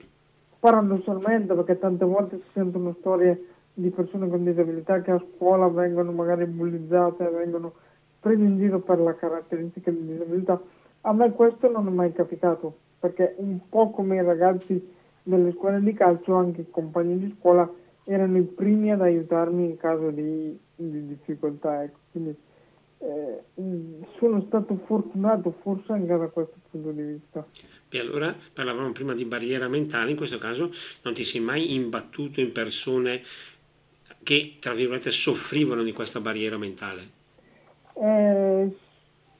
paradossalmente, 0.59 1.53
perché 1.53 1.77
tante 1.77 2.05
volte 2.05 2.37
si 2.37 2.49
sentono 2.53 2.95
storie 2.99 3.47
di 3.73 3.89
persone 3.89 4.29
con 4.29 4.43
disabilità 4.43 5.01
che 5.01 5.11
a 5.11 5.23
scuola 5.35 5.67
vengono 5.67 6.11
magari 6.11 6.45
bullizzate, 6.45 7.27
vengono 7.29 7.73
prese 8.19 8.43
in 8.43 8.57
giro 8.57 8.79
per 8.79 8.99
la 8.99 9.15
caratteristica 9.15 9.91
di 9.91 10.05
disabilità. 10.05 10.61
A 11.01 11.13
me 11.13 11.31
questo 11.31 11.69
non 11.69 11.87
è 11.87 11.91
mai 11.91 12.13
capitato, 12.13 12.77
perché 12.99 13.35
un 13.37 13.59
po' 13.67 13.91
come 13.91 14.15
i 14.15 14.23
ragazzi 14.23 14.81
delle 15.23 15.51
scuole 15.53 15.81
di 15.81 15.93
calcio, 15.93 16.35
anche 16.35 16.61
i 16.61 16.69
compagni 16.69 17.17
di 17.17 17.35
scuola 17.37 17.69
erano 18.05 18.37
i 18.37 18.43
primi 18.43 18.91
ad 18.91 19.01
aiutarmi 19.01 19.65
in 19.65 19.77
caso 19.77 20.09
di, 20.09 20.57
di 20.75 21.07
difficoltà. 21.07 21.83
Ecco. 21.83 21.97
Quindi 22.11 22.35
eh, 22.99 23.43
sono 24.17 24.43
stato 24.47 24.79
fortunato 24.85 25.53
forse 25.61 25.91
anche 25.91 26.17
da 26.17 26.27
questo 26.27 26.55
punto 26.69 26.91
di 26.91 27.01
vista. 27.01 27.45
E 27.89 27.99
allora 27.99 28.33
parlavamo 28.53 28.91
prima 28.91 29.13
di 29.13 29.25
barriera 29.25 29.67
mentale, 29.67 30.11
in 30.11 30.17
questo 30.17 30.37
caso 30.37 30.71
non 31.03 31.13
ti 31.13 31.23
sei 31.23 31.41
mai 31.41 31.73
imbattuto 31.73 32.39
in 32.39 32.51
persone 32.51 33.21
che, 34.23 34.57
tra 34.59 34.73
virgolette, 34.73 35.11
soffrivano 35.11 35.83
di 35.83 35.91
questa 35.93 36.19
barriera 36.19 36.57
mentale? 36.57 37.01
Eh, 37.93 38.75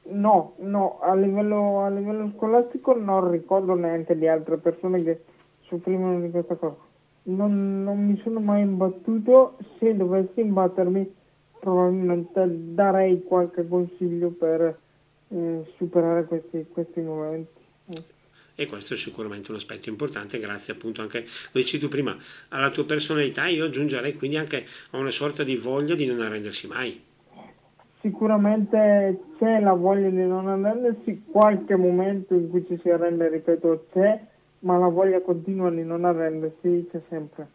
no, 0.02 0.54
no, 0.58 1.00
a 1.00 1.14
livello, 1.14 1.80
a 1.80 1.88
livello 1.88 2.30
scolastico 2.36 2.94
non 2.94 3.30
ricordo 3.30 3.74
neanche 3.74 4.16
di 4.16 4.28
altre 4.28 4.58
persone 4.58 5.02
che 5.02 5.24
soffrivano 5.62 6.20
di 6.20 6.30
questa 6.30 6.54
cosa. 6.54 6.76
Non, 7.24 7.82
non 7.82 8.06
mi 8.06 8.20
sono 8.22 8.40
mai 8.40 8.62
imbattuto, 8.62 9.56
se 9.78 9.96
dovessi 9.96 10.40
imbattermi 10.40 11.14
probabilmente 11.58 12.44
darei 12.74 13.22
qualche 13.24 13.66
consiglio 13.66 14.28
per 14.30 14.78
eh, 15.28 15.72
superare 15.76 16.26
questi, 16.26 16.66
questi 16.70 17.00
momenti 17.00 17.63
e 18.54 18.66
questo 18.66 18.94
è 18.94 18.96
sicuramente 18.96 19.50
un 19.50 19.56
aspetto 19.56 19.88
importante 19.88 20.38
grazie 20.38 20.74
appunto 20.74 21.02
anche, 21.02 21.20
lo 21.20 21.60
dici 21.60 21.78
tu 21.78 21.88
prima, 21.88 22.16
alla 22.48 22.70
tua 22.70 22.84
personalità 22.84 23.46
io 23.46 23.64
aggiungerei 23.64 24.14
quindi 24.14 24.36
anche 24.36 24.64
a 24.90 24.98
una 24.98 25.10
sorta 25.10 25.42
di 25.42 25.56
voglia 25.56 25.94
di 25.94 26.06
non 26.06 26.20
arrendersi 26.20 26.66
mai. 26.66 27.02
Sicuramente 28.00 29.18
c'è 29.38 29.60
la 29.60 29.72
voglia 29.72 30.10
di 30.10 30.26
non 30.26 30.46
arrendersi, 30.46 31.24
qualche 31.30 31.74
momento 31.74 32.34
in 32.34 32.50
cui 32.50 32.66
ci 32.66 32.78
si 32.82 32.90
arrende, 32.90 33.30
ripeto, 33.30 33.86
c'è, 33.92 34.20
ma 34.60 34.76
la 34.76 34.88
voglia 34.88 35.22
continua 35.22 35.70
di 35.70 35.82
non 35.84 36.04
arrendersi 36.04 36.86
c'è 36.90 37.00
sempre. 37.08 37.48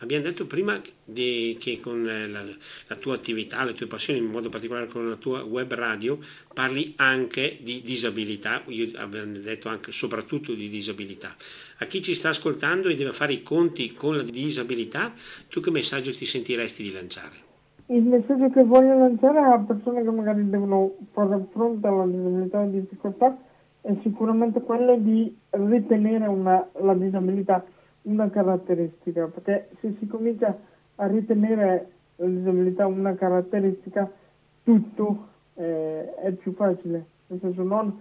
Abbiamo 0.00 0.24
detto 0.24 0.46
prima 0.46 0.80
di, 1.04 1.56
che 1.58 1.80
con 1.80 2.08
eh, 2.08 2.28
la, 2.28 2.42
la, 2.42 2.96
tua 2.96 3.14
attività, 3.14 3.64
le 3.64 3.72
tue 3.72 3.88
passioni, 3.88 4.20
in 4.20 4.26
modo 4.26 4.48
particolare 4.48 4.86
con 4.86 5.08
la 5.08 5.16
tua 5.16 5.42
web 5.42 5.74
radio, 5.74 6.18
parli 6.54 6.94
anche 6.98 7.58
di 7.60 7.80
disabilità, 7.80 8.62
io 8.66 8.88
abbiamo 8.96 9.32
detto 9.38 9.68
anche 9.68 9.90
soprattutto 9.90 10.54
di 10.54 10.68
disabilità. 10.68 11.34
A 11.78 11.84
chi 11.86 12.00
ci 12.00 12.14
sta 12.14 12.28
ascoltando 12.28 12.88
e 12.88 12.94
deve 12.94 13.10
fare 13.10 13.32
i 13.32 13.42
conti 13.42 13.92
con 13.92 14.16
la 14.16 14.22
disabilità, 14.22 15.12
tu 15.48 15.60
che 15.60 15.72
messaggio 15.72 16.12
ti 16.12 16.26
sentiresti 16.26 16.84
di 16.84 16.92
lanciare? 16.92 17.46
Il 17.86 18.02
messaggio 18.02 18.50
che 18.50 18.62
voglio 18.62 18.96
lanciare 18.98 19.38
a 19.40 19.58
persone 19.58 20.04
che 20.04 20.10
magari 20.10 20.48
devono 20.48 20.94
fare 21.10 21.44
fronte 21.50 21.86
alla 21.88 22.06
disabilità 22.06 22.60
o 22.60 22.66
difficoltà 22.66 23.36
è 23.80 23.96
sicuramente 24.02 24.60
quello 24.60 24.96
di 24.96 25.34
ritenere 25.50 26.26
una, 26.26 26.68
la 26.82 26.94
disabilità 26.94 27.64
una 28.08 28.30
caratteristica, 28.30 29.26
perché 29.26 29.68
se 29.80 29.94
si 29.98 30.06
comincia 30.06 30.58
a 30.96 31.06
ritenere 31.06 31.90
la 32.16 32.26
disabilità 32.26 32.86
una 32.86 33.14
caratteristica, 33.14 34.10
tutto 34.64 35.28
eh, 35.54 36.14
è 36.14 36.32
più 36.32 36.54
facile, 36.54 37.04
nel 37.28 37.38
senso 37.40 37.62
non, 37.62 38.00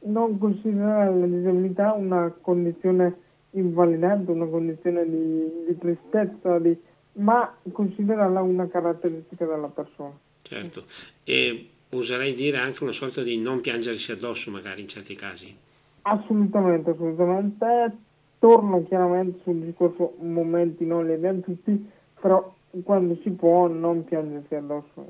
non 0.00 0.38
considerare 0.38 1.14
la 1.14 1.26
disabilità 1.26 1.92
una 1.92 2.32
condizione 2.40 3.24
invalidante, 3.50 4.30
una 4.30 4.46
condizione 4.46 5.08
di, 5.08 5.64
di 5.66 5.78
tristezza, 5.78 6.58
di, 6.58 6.78
ma 7.14 7.56
considerarla 7.72 8.42
una 8.42 8.68
caratteristica 8.68 9.46
della 9.46 9.68
persona. 9.68 10.16
Certo, 10.42 10.84
e 11.24 11.70
oserei 11.90 12.34
dire 12.34 12.58
anche 12.58 12.82
una 12.82 12.92
sorta 12.92 13.22
di 13.22 13.38
non 13.38 13.60
piangersi 13.60 14.12
addosso 14.12 14.50
magari 14.50 14.82
in 14.82 14.88
certi 14.88 15.14
casi. 15.14 15.54
Assolutamente, 16.02 16.90
assolutamente. 16.90 18.04
Torno 18.38 18.82
chiaramente 18.84 19.40
sul 19.42 19.60
discorso 19.60 20.14
momenti 20.20 20.84
non 20.84 21.06
li 21.06 21.12
abbiamo 21.12 21.40
tutti, 21.40 21.90
però 22.20 22.54
quando 22.84 23.16
si 23.22 23.30
può 23.30 23.66
non 23.66 24.04
piangersi 24.04 24.54
addosso. 24.54 25.06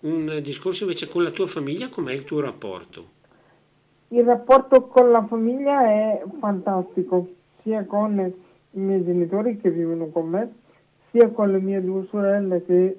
Un 0.00 0.40
discorso 0.42 0.84
invece 0.84 1.08
con 1.08 1.22
la 1.22 1.30
tua 1.30 1.46
famiglia, 1.46 1.88
com'è 1.88 2.12
il 2.12 2.24
tuo 2.24 2.40
rapporto? 2.40 3.18
Il 4.08 4.24
rapporto 4.24 4.86
con 4.86 5.10
la 5.10 5.24
famiglia 5.26 5.84
è 5.84 6.22
fantastico, 6.38 7.28
sia 7.62 7.84
con 7.84 8.18
i 8.18 8.78
miei 8.78 9.04
genitori 9.04 9.58
che 9.58 9.70
vivono 9.70 10.06
con 10.06 10.28
me, 10.28 10.52
sia 11.10 11.28
con 11.28 11.50
le 11.50 11.60
mie 11.60 11.82
due 11.82 12.06
sorelle 12.08 12.64
che 12.64 12.96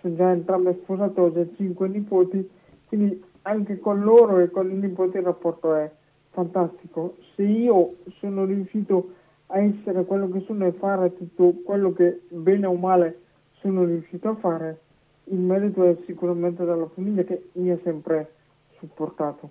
sono 0.00 0.14
già 0.14 0.30
entrambe 0.30 0.78
sposate, 0.82 1.20
ho 1.20 1.32
già 1.32 1.44
cinque 1.56 1.88
nipoti, 1.88 2.48
quindi 2.86 3.22
anche 3.42 3.78
con 3.78 4.00
loro 4.02 4.38
e 4.38 4.50
con 4.50 4.70
i 4.70 4.74
nipoti 4.74 5.16
il 5.16 5.24
rapporto 5.24 5.74
è 5.74 5.90
fantastico. 6.36 7.16
Se 7.34 7.42
io 7.42 7.96
sono 8.20 8.44
riuscito 8.44 9.14
a 9.46 9.58
essere 9.58 10.04
quello 10.04 10.28
che 10.28 10.44
sono 10.46 10.66
e 10.66 10.72
fare 10.72 11.16
tutto 11.16 11.54
quello 11.64 11.94
che 11.94 12.20
bene 12.28 12.66
o 12.66 12.74
male 12.74 13.20
sono 13.60 13.84
riuscito 13.84 14.28
a 14.28 14.36
fare, 14.36 14.80
il 15.24 15.38
merito 15.38 15.82
è 15.84 15.96
sicuramente 16.04 16.64
dalla 16.64 16.88
famiglia 16.94 17.24
che 17.24 17.48
mi 17.52 17.70
ha 17.70 17.78
sempre 17.82 18.32
supportato. 18.78 19.50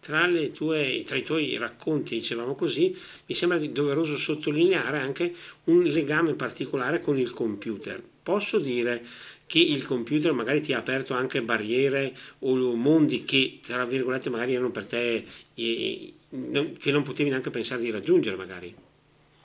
Tra, 0.00 0.26
tue, 0.52 1.02
tra, 1.06 1.16
i 1.16 1.22
tuoi 1.22 1.56
racconti, 1.56 2.16
dicevamo 2.16 2.54
così, 2.54 2.94
mi 3.26 3.34
sembra 3.34 3.58
doveroso 3.58 4.16
sottolineare 4.16 4.98
anche 4.98 5.32
un 5.64 5.82
legame 5.82 6.34
particolare 6.34 7.00
con 7.00 7.16
il 7.16 7.30
computer. 7.32 8.02
Posso 8.22 8.58
dire 8.58 9.02
che 9.46 9.60
il 9.60 9.84
computer 9.84 10.32
magari 10.32 10.60
ti 10.60 10.72
ha 10.72 10.78
aperto 10.78 11.14
anche 11.14 11.42
barriere 11.42 12.14
o 12.40 12.74
mondi 12.74 13.24
che, 13.24 13.60
tra 13.62 13.84
virgolette, 13.84 14.30
magari 14.30 14.54
erano 14.54 14.70
per 14.70 14.86
te 14.86 15.24
che 16.78 16.90
non 16.90 17.02
potevi 17.02 17.30
neanche 17.30 17.50
pensare 17.50 17.82
di 17.82 17.90
raggiungere 17.90 18.36
magari? 18.36 18.74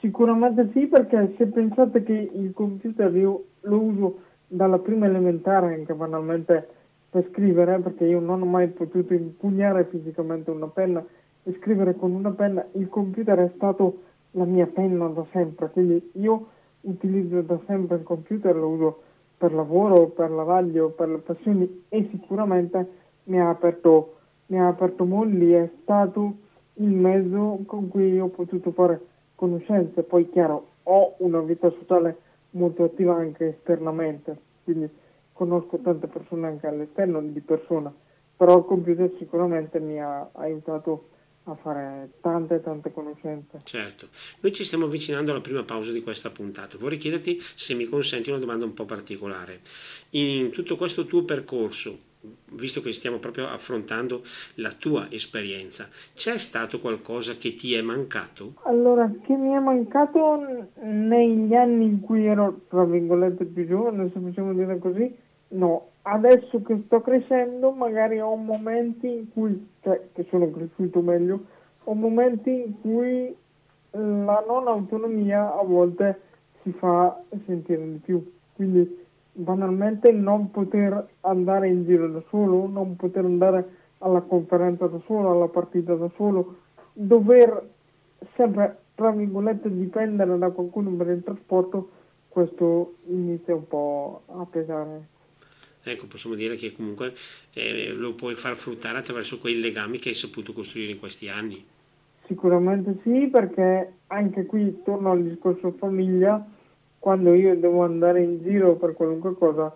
Sicuramente 0.00 0.70
sì, 0.72 0.86
perché 0.86 1.34
se 1.36 1.46
pensate 1.46 2.02
che 2.02 2.30
il 2.32 2.52
computer 2.54 3.14
io 3.14 3.44
lo 3.60 3.78
uso 3.78 4.20
dalla 4.46 4.78
prima 4.78 5.06
elementare 5.06 5.74
anche 5.74 5.94
banalmente 5.94 6.68
per 7.10 7.28
scrivere, 7.30 7.78
perché 7.78 8.06
io 8.06 8.18
non 8.18 8.42
ho 8.42 8.46
mai 8.46 8.68
potuto 8.68 9.14
impugnare 9.14 9.84
fisicamente 9.84 10.50
una 10.50 10.68
penna 10.68 11.04
e 11.42 11.56
scrivere 11.58 11.94
con 11.96 12.12
una 12.12 12.30
penna, 12.30 12.66
il 12.72 12.88
computer 12.88 13.38
è 13.38 13.52
stato 13.54 14.02
la 14.32 14.44
mia 14.44 14.66
penna 14.66 15.06
da 15.08 15.24
sempre, 15.32 15.70
quindi 15.70 16.10
io 16.14 16.48
utilizzo 16.82 17.40
da 17.42 17.58
sempre 17.66 17.96
il 17.96 18.02
computer, 18.02 18.54
lo 18.54 18.68
uso 18.68 19.02
per 19.36 19.52
lavoro, 19.52 20.06
per 20.08 20.30
la 20.30 20.44
radio, 20.44 20.90
per 20.90 21.08
le 21.08 21.18
passioni 21.18 21.84
e 21.88 22.08
sicuramente 22.10 22.88
mi 23.24 23.40
ha 23.40 23.48
aperto, 23.48 24.16
mi 24.46 24.58
ha 24.58 24.68
aperto 24.68 25.04
mondi, 25.04 25.52
è 25.52 25.68
stato 25.82 26.36
il 26.80 26.90
mezzo 26.90 27.62
con 27.66 27.88
cui 27.88 28.18
ho 28.18 28.28
potuto 28.28 28.72
fare 28.72 29.00
conoscenze, 29.34 30.02
poi 30.02 30.28
chiaro 30.30 30.68
ho 30.84 31.14
una 31.18 31.40
vita 31.40 31.70
sociale 31.70 32.18
molto 32.50 32.84
attiva 32.84 33.14
anche 33.14 33.58
esternamente, 33.58 34.36
quindi 34.64 34.88
conosco 35.32 35.78
tante 35.78 36.06
persone 36.06 36.46
anche 36.46 36.66
all'esterno 36.66 37.20
di 37.22 37.40
persona, 37.40 37.92
però 38.36 38.58
il 38.58 38.64
computer 38.64 39.10
sicuramente 39.18 39.78
mi 39.78 40.00
ha 40.00 40.28
aiutato 40.32 41.08
a 41.44 41.54
fare 41.54 42.10
tante 42.20 42.60
tante 42.60 42.92
conoscenze. 42.92 43.58
Certo, 43.64 44.08
noi 44.40 44.52
ci 44.52 44.64
stiamo 44.64 44.84
avvicinando 44.84 45.30
alla 45.30 45.40
prima 45.40 45.62
pausa 45.62 45.92
di 45.92 46.02
questa 46.02 46.30
puntata. 46.30 46.76
Vorrei 46.78 46.98
chiederti 46.98 47.38
se 47.40 47.74
mi 47.74 47.86
consenti 47.86 48.30
una 48.30 48.38
domanda 48.38 48.64
un 48.64 48.74
po' 48.74 48.84
particolare. 48.84 49.60
In 50.10 50.50
tutto 50.50 50.76
questo 50.76 51.06
tuo 51.06 51.24
percorso, 51.24 52.08
visto 52.52 52.80
che 52.82 52.92
stiamo 52.92 53.18
proprio 53.18 53.48
affrontando 53.48 54.22
la 54.56 54.72
tua 54.72 55.06
esperienza, 55.10 55.88
c'è 56.14 56.36
stato 56.38 56.80
qualcosa 56.80 57.34
che 57.34 57.54
ti 57.54 57.74
è 57.74 57.80
mancato? 57.80 58.54
Allora, 58.64 59.10
che 59.22 59.34
mi 59.34 59.52
è 59.52 59.58
mancato 59.58 60.68
negli 60.82 61.54
anni 61.54 61.84
in 61.84 62.00
cui 62.00 62.26
ero, 62.26 62.62
tra 62.68 62.84
virgolette, 62.84 63.44
più 63.44 63.66
giovane, 63.66 64.10
se 64.12 64.18
possiamo 64.18 64.52
dire 64.52 64.78
così, 64.78 65.14
no. 65.48 65.86
Adesso 66.02 66.62
che 66.62 66.82
sto 66.86 67.00
crescendo, 67.02 67.72
magari 67.72 68.20
ho 68.20 68.34
momenti 68.34 69.06
in 69.06 69.30
cui, 69.32 69.68
cioè 69.82 70.08
che 70.14 70.26
sono 70.30 70.50
cresciuto 70.50 71.00
meglio, 71.00 71.44
ho 71.84 71.94
momenti 71.94 72.50
in 72.50 72.80
cui 72.80 73.34
la 73.90 74.44
non 74.46 74.66
autonomia 74.66 75.54
a 75.54 75.62
volte 75.62 76.20
si 76.62 76.72
fa 76.72 77.22
sentire 77.44 77.84
di 77.84 77.98
più. 77.98 78.32
Quindi 78.54 78.99
banalmente 79.32 80.12
non 80.12 80.50
poter 80.50 81.08
andare 81.20 81.68
in 81.68 81.84
giro 81.84 82.08
da 82.08 82.22
solo, 82.28 82.66
non 82.66 82.96
poter 82.96 83.24
andare 83.24 83.76
alla 83.98 84.20
conferenza 84.20 84.86
da 84.86 85.00
solo, 85.06 85.30
alla 85.30 85.48
partita 85.48 85.94
da 85.94 86.10
solo, 86.16 86.56
dover 86.92 87.68
sempre, 88.36 88.78
tra 88.94 89.10
virgolette, 89.10 89.74
dipendere 89.74 90.36
da 90.38 90.50
qualcuno 90.50 90.90
per 90.92 91.08
il 91.08 91.22
trasporto, 91.22 91.90
questo 92.28 92.94
inizia 93.06 93.54
un 93.54 93.66
po' 93.66 94.22
a 94.26 94.46
pesare. 94.46 95.18
Ecco, 95.82 96.06
possiamo 96.06 96.36
dire 96.36 96.56
che 96.56 96.72
comunque 96.72 97.14
eh, 97.54 97.92
lo 97.92 98.14
puoi 98.14 98.34
far 98.34 98.54
fruttare 98.54 98.98
attraverso 98.98 99.38
quei 99.38 99.60
legami 99.60 99.98
che 99.98 100.10
hai 100.10 100.14
saputo 100.14 100.52
costruire 100.52 100.92
in 100.92 100.98
questi 100.98 101.28
anni. 101.28 101.64
Sicuramente 102.26 102.98
sì, 103.02 103.28
perché 103.28 103.94
anche 104.08 104.46
qui 104.46 104.82
torno 104.84 105.10
al 105.10 105.22
discorso 105.22 105.72
famiglia, 105.72 106.46
quando 107.00 107.34
io 107.34 107.56
devo 107.56 107.82
andare 107.82 108.22
in 108.22 108.42
giro 108.42 108.76
per 108.76 108.92
qualunque 108.92 109.34
cosa, 109.34 109.74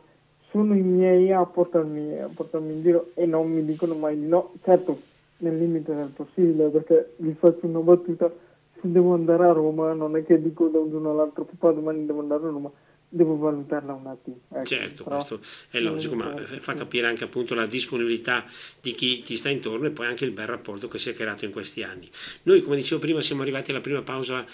sono 0.51 0.77
i 0.77 0.83
miei 0.83 1.33
a 1.33 1.45
portarmi, 1.45 2.21
a 2.21 2.31
portarmi 2.33 2.75
in 2.75 2.83
giro 2.83 3.11
e 3.15 3.27
non 3.27 3.51
mi 3.51 3.65
dicono 3.65 3.95
mai 3.95 4.17
di 4.17 4.27
no, 4.27 4.53
certo 4.63 5.01
nel 5.39 5.59
limite 5.59 5.95
del 5.95 6.13
possibile, 6.15 6.69
perché 6.69 7.15
vi 7.17 7.35
faccio 7.37 7.67
una 7.67 7.81
battuta, 7.81 8.33
se 8.75 8.83
devo 8.83 9.15
andare 9.15 9.47
a 9.47 9.53
Roma 9.53 9.93
non 9.95 10.17
è 10.17 10.25
che 10.25 10.41
dico 10.41 10.69
da 10.69 10.79
un 10.79 10.91
giorno 10.91 11.11
all'altro, 11.11 11.45
papà 11.45 11.73
domani 11.73 12.07
devo 12.07 12.21
andare 12.21 12.45
a 12.45 12.51
Roma, 12.51 12.71
devo 13.09 13.37
valutarla 13.37 13.95
un 13.95 14.07
attimo. 14.07 14.39
Ecco, 14.51 14.65
certo, 14.65 15.05
questo 15.05 15.41
è 15.71 15.81
logico, 15.81 16.15
ma 16.15 16.35
fa 16.61 16.75
capire 16.75 17.07
anche 17.07 17.25
appunto 17.25 17.55
la 17.55 17.67
disponibilità 17.67 18.45
di 18.81 18.93
chi 18.93 19.23
ti 19.23 19.37
sta 19.37 19.49
intorno 19.49 19.87
e 19.87 19.91
poi 19.91 20.07
anche 20.07 20.25
il 20.25 20.31
bel 20.31 20.47
rapporto 20.47 20.89
che 20.89 20.99
si 20.99 21.11
è 21.11 21.15
creato 21.15 21.45
in 21.45 21.53
questi 21.53 21.83
anni. 21.83 22.09
Noi, 22.43 22.61
come 22.61 22.77
dicevo 22.77 23.01
prima, 23.01 23.23
siamo 23.23 23.43
arrivati 23.43 23.71
alla 23.71 23.81
prima 23.81 24.03
pausa 24.03 24.45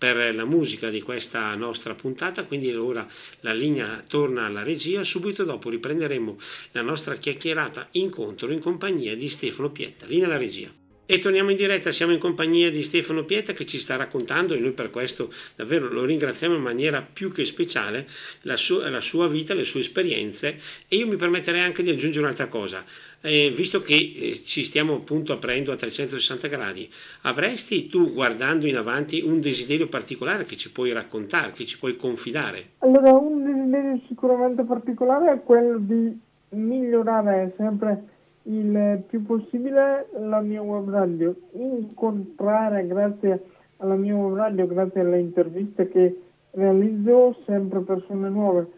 per 0.00 0.34
la 0.34 0.46
musica 0.46 0.88
di 0.88 1.02
questa 1.02 1.54
nostra 1.56 1.94
puntata, 1.94 2.44
quindi 2.44 2.74
ora 2.74 3.06
la 3.40 3.52
linea 3.52 4.02
torna 4.08 4.46
alla 4.46 4.62
regia, 4.62 5.04
subito 5.04 5.44
dopo 5.44 5.68
riprenderemo 5.68 6.38
la 6.72 6.80
nostra 6.80 7.16
chiacchierata 7.16 7.88
incontro 7.92 8.50
in 8.50 8.60
compagnia 8.60 9.14
di 9.14 9.28
Stefano 9.28 9.70
Pietta. 9.70 10.06
Linea 10.06 10.24
alla 10.24 10.38
regia. 10.38 10.79
E 11.12 11.18
torniamo 11.18 11.50
in 11.50 11.56
diretta, 11.56 11.90
siamo 11.90 12.12
in 12.12 12.20
compagnia 12.20 12.70
di 12.70 12.84
Stefano 12.84 13.24
Pieta 13.24 13.52
che 13.52 13.66
ci 13.66 13.80
sta 13.80 13.96
raccontando 13.96 14.54
e 14.54 14.60
noi 14.60 14.70
per 14.70 14.90
questo 14.90 15.28
davvero 15.56 15.88
lo 15.88 16.04
ringraziamo 16.04 16.54
in 16.54 16.62
maniera 16.62 17.02
più 17.02 17.32
che 17.32 17.44
speciale 17.44 18.06
la 18.42 18.56
sua, 18.56 18.88
la 18.88 19.00
sua 19.00 19.26
vita, 19.26 19.52
le 19.52 19.64
sue 19.64 19.80
esperienze 19.80 20.56
e 20.86 20.94
io 20.94 21.08
mi 21.08 21.16
permetterei 21.16 21.62
anche 21.62 21.82
di 21.82 21.90
aggiungere 21.90 22.26
un'altra 22.26 22.46
cosa. 22.46 22.84
Eh, 23.22 23.52
visto 23.52 23.82
che 23.82 23.94
eh, 23.94 24.40
ci 24.44 24.62
stiamo 24.62 24.94
appunto 24.94 25.32
aprendo 25.32 25.72
a 25.72 25.74
360 25.74 26.46
gradi, 26.46 26.88
avresti 27.22 27.88
tu 27.88 28.12
guardando 28.12 28.68
in 28.68 28.76
avanti 28.76 29.20
un 29.20 29.40
desiderio 29.40 29.88
particolare 29.88 30.44
che 30.44 30.56
ci 30.56 30.70
puoi 30.70 30.92
raccontare, 30.92 31.50
che 31.50 31.66
ci 31.66 31.76
puoi 31.76 31.96
confidare? 31.96 32.74
Allora, 32.78 33.10
un 33.10 33.42
desiderio 33.42 34.00
sicuramente 34.06 34.62
particolare 34.62 35.32
è 35.32 35.42
quello 35.42 35.76
di 35.76 36.16
migliorare 36.50 37.52
sempre 37.56 38.18
il 38.44 39.02
più 39.06 39.24
possibile 39.24 40.08
la 40.18 40.40
mia 40.40 40.62
web 40.62 40.88
radio, 40.90 41.34
incontrare 41.52 42.86
grazie 42.86 43.44
alla 43.78 43.94
mia 43.94 44.14
web 44.14 44.36
radio, 44.36 44.66
grazie 44.66 45.00
alle 45.00 45.20
interviste 45.20 45.88
che 45.88 46.20
realizzo 46.52 47.36
sempre 47.44 47.80
persone 47.80 48.28
nuove, 48.28 48.70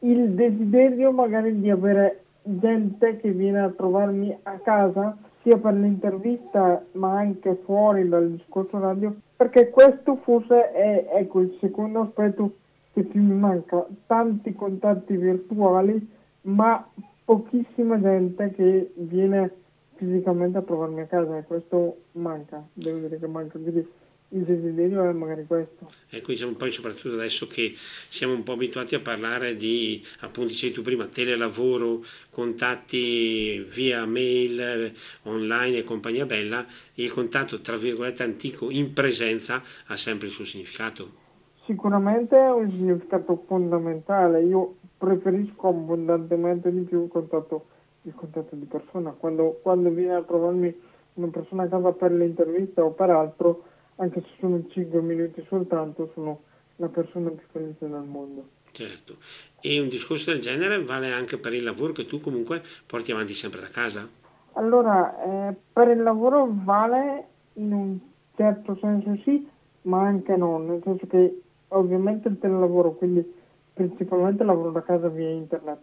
il 0.00 0.30
desiderio 0.32 1.12
magari 1.12 1.60
di 1.60 1.70
avere 1.70 2.24
gente 2.42 3.16
che 3.18 3.30
viene 3.30 3.60
a 3.60 3.70
trovarmi 3.70 4.36
a 4.42 4.58
casa 4.58 5.16
sia 5.42 5.56
per 5.58 5.74
l'intervista 5.74 6.84
ma 6.92 7.18
anche 7.18 7.58
fuori 7.64 8.08
dal 8.08 8.30
discorso 8.30 8.78
radio 8.78 9.14
perché 9.36 9.70
questo 9.70 10.16
forse 10.16 10.72
è 10.72 11.08
ecco, 11.14 11.40
il 11.40 11.56
secondo 11.60 12.00
aspetto 12.00 12.56
che 12.92 13.02
più 13.02 13.22
mi 13.22 13.34
manca. 13.34 13.84
Tanti 14.06 14.54
contatti 14.54 15.16
virtuali 15.16 16.08
ma 16.42 16.86
pochissima 17.24 18.00
gente 18.00 18.52
che 18.52 18.92
viene 18.96 19.52
fisicamente 19.96 20.58
a 20.58 20.62
trovarmi 20.62 21.00
a 21.00 21.06
casa 21.06 21.38
e 21.38 21.44
questo 21.44 22.02
manca, 22.12 22.66
devo 22.72 22.98
dire 22.98 23.18
che 23.18 23.26
manca, 23.26 23.58
quindi 23.58 23.86
il 24.34 24.42
desiderio 24.42 25.08
è 25.08 25.12
magari 25.12 25.44
questo. 25.46 25.86
Ecco, 26.10 26.32
diciamo 26.32 26.54
poi 26.54 26.72
soprattutto 26.72 27.14
adesso 27.14 27.46
che 27.46 27.74
siamo 28.08 28.34
un 28.34 28.42
po' 28.42 28.52
abituati 28.52 28.94
a 28.96 29.00
parlare 29.00 29.54
di, 29.54 30.02
appunto 30.20 30.50
dicevi 30.50 30.72
tu 30.72 30.82
prima, 30.82 31.06
telelavoro, 31.06 32.02
contatti 32.30 33.64
via 33.72 34.04
mail, 34.04 34.92
online 35.22 35.78
e 35.78 35.84
compagnia 35.84 36.26
bella, 36.26 36.66
il 36.94 37.12
contatto 37.12 37.60
tra 37.60 37.76
virgolette 37.76 38.22
antico 38.22 38.70
in 38.70 38.92
presenza 38.92 39.62
ha 39.86 39.96
sempre 39.96 40.26
il 40.26 40.32
suo 40.32 40.44
significato. 40.44 41.22
Sicuramente 41.64 42.36
è 42.36 42.50
un 42.50 42.70
significato 42.70 43.44
fondamentale, 43.46 44.42
io 44.42 44.76
preferisco 45.04 45.68
abbondantemente 45.68 46.72
di 46.72 46.80
più 46.80 47.04
il 47.04 47.08
contatto, 47.08 47.66
il 48.02 48.14
contatto 48.14 48.56
di 48.56 48.64
persona, 48.64 49.10
quando, 49.10 49.58
quando 49.62 49.90
viene 49.90 50.14
a 50.14 50.22
trovarmi 50.22 50.74
una 51.14 51.28
persona 51.28 51.64
a 51.64 51.68
casa 51.68 51.92
per 51.92 52.12
l'intervista 52.12 52.82
o 52.82 52.90
per 52.90 53.10
altro, 53.10 53.64
anche 53.96 54.20
se 54.20 54.28
sono 54.40 54.62
5 54.68 55.00
minuti 55.00 55.44
soltanto, 55.48 56.10
sono 56.14 56.42
la 56.76 56.88
persona 56.88 57.30
più 57.30 57.46
felice 57.52 57.88
del 57.88 58.02
mondo. 58.02 58.48
Certo, 58.72 59.18
e 59.60 59.78
un 59.78 59.88
discorso 59.88 60.32
del 60.32 60.40
genere 60.40 60.82
vale 60.82 61.12
anche 61.12 61.38
per 61.38 61.54
il 61.54 61.62
lavoro 61.62 61.92
che 61.92 62.06
tu 62.06 62.18
comunque 62.18 62.60
porti 62.86 63.12
avanti 63.12 63.32
sempre 63.32 63.60
da 63.60 63.68
casa? 63.68 64.08
Allora, 64.54 65.50
eh, 65.50 65.54
per 65.72 65.88
il 65.88 66.02
lavoro 66.02 66.48
vale 66.50 67.26
in 67.54 67.72
un 67.72 67.98
certo 68.36 68.76
senso 68.80 69.16
sì, 69.22 69.48
ma 69.82 70.02
anche 70.02 70.36
no, 70.36 70.58
nel 70.58 70.80
senso 70.82 71.06
che 71.06 71.40
ovviamente 71.68 72.28
il 72.28 72.38
telelavoro, 72.38 72.94
quindi 72.94 73.42
principalmente 73.74 74.44
lavoro 74.44 74.70
da 74.70 74.82
casa 74.82 75.08
via 75.08 75.28
internet, 75.28 75.80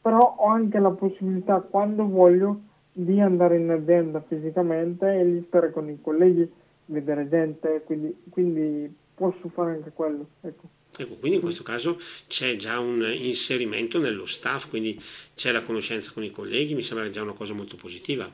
però 0.00 0.36
ho 0.38 0.48
anche 0.48 0.78
la 0.78 0.90
possibilità 0.90 1.60
quando 1.60 2.08
voglio 2.08 2.60
di 2.92 3.20
andare 3.20 3.58
in 3.58 3.70
azienda 3.70 4.20
fisicamente 4.26 5.06
e 5.12 5.24
lì 5.24 5.44
stare 5.46 5.70
con 5.70 5.88
i 5.88 5.98
colleghi, 6.00 6.50
vedere 6.86 7.28
gente, 7.28 7.82
quindi, 7.84 8.16
quindi 8.30 8.94
posso 9.14 9.48
fare 9.48 9.72
anche 9.72 9.92
quello. 9.92 10.26
Ecco. 10.40 10.68
Ecco, 10.96 11.16
quindi 11.16 11.38
in 11.38 11.42
questo 11.42 11.64
caso 11.64 11.98
c'è 12.28 12.54
già 12.54 12.78
un 12.78 13.04
inserimento 13.16 13.98
nello 13.98 14.26
staff, 14.26 14.68
quindi 14.68 15.00
c'è 15.34 15.50
la 15.50 15.62
conoscenza 15.62 16.12
con 16.12 16.22
i 16.22 16.30
colleghi, 16.30 16.74
mi 16.74 16.82
sembra 16.82 17.10
già 17.10 17.22
una 17.22 17.32
cosa 17.32 17.52
molto 17.52 17.76
positiva. 17.76 18.30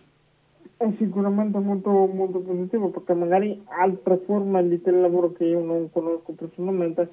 È 0.77 0.87
sicuramente 0.99 1.59
molto, 1.59 1.91
molto 1.91 2.39
positivo 2.41 2.89
perché 2.89 3.15
magari 3.15 3.63
altre 3.79 4.21
forme 4.27 4.67
di 4.69 4.81
telelavoro 4.81 5.33
che 5.33 5.45
io 5.45 5.63
non 5.63 5.91
conosco 5.91 6.33
personalmente, 6.33 7.11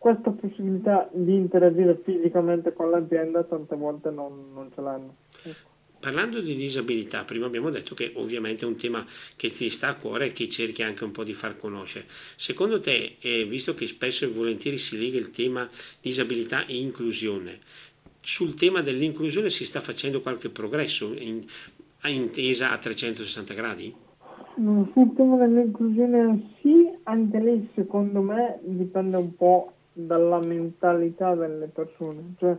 questa 0.00 0.30
possibilità 0.30 1.10
di 1.12 1.34
interagire 1.34 2.00
fisicamente 2.02 2.72
con 2.72 2.88
l'azienda 2.88 3.44
tante 3.44 3.76
volte 3.76 4.08
non, 4.08 4.50
non 4.54 4.70
ce 4.74 4.80
l'hanno. 4.80 5.14
Ecco. 5.42 5.68
Parlando 6.00 6.40
di 6.40 6.56
disabilità, 6.56 7.24
prima 7.24 7.44
abbiamo 7.44 7.68
detto 7.68 7.94
che 7.94 8.12
ovviamente 8.14 8.64
è 8.64 8.68
un 8.68 8.76
tema 8.76 9.04
che 9.36 9.50
ti 9.50 9.68
sta 9.68 9.88
a 9.88 9.94
cuore 9.96 10.28
e 10.28 10.32
che 10.32 10.48
cerchi 10.48 10.82
anche 10.82 11.04
un 11.04 11.10
po' 11.10 11.22
di 11.22 11.34
far 11.34 11.58
conoscere. 11.58 12.06
Secondo 12.36 12.78
te, 12.78 13.16
eh, 13.20 13.44
visto 13.44 13.74
che 13.74 13.86
spesso 13.86 14.24
e 14.24 14.28
volentieri 14.28 14.78
si 14.78 14.98
lega 14.98 15.18
il 15.18 15.28
tema 15.28 15.68
disabilità 16.00 16.64
e 16.64 16.78
inclusione, 16.78 17.58
sul 18.22 18.54
tema 18.54 18.80
dell'inclusione 18.80 19.50
si 19.50 19.66
sta 19.66 19.80
facendo 19.80 20.22
qualche 20.22 20.48
progresso 20.48 21.12
in, 21.12 21.44
intesa 22.06 22.70
a 22.70 22.78
360 22.78 23.52
gradi? 23.52 23.94
Sul 24.54 25.12
tema 25.14 25.36
dell'inclusione 25.36 26.54
sì, 26.62 26.88
anche 27.02 27.38
lì 27.38 27.68
secondo 27.74 28.22
me 28.22 28.58
dipende 28.62 29.18
un 29.18 29.36
po' 29.36 29.74
dalla 30.06 30.38
mentalità 30.44 31.34
delle 31.34 31.66
persone. 31.66 32.34
Cioè, 32.38 32.56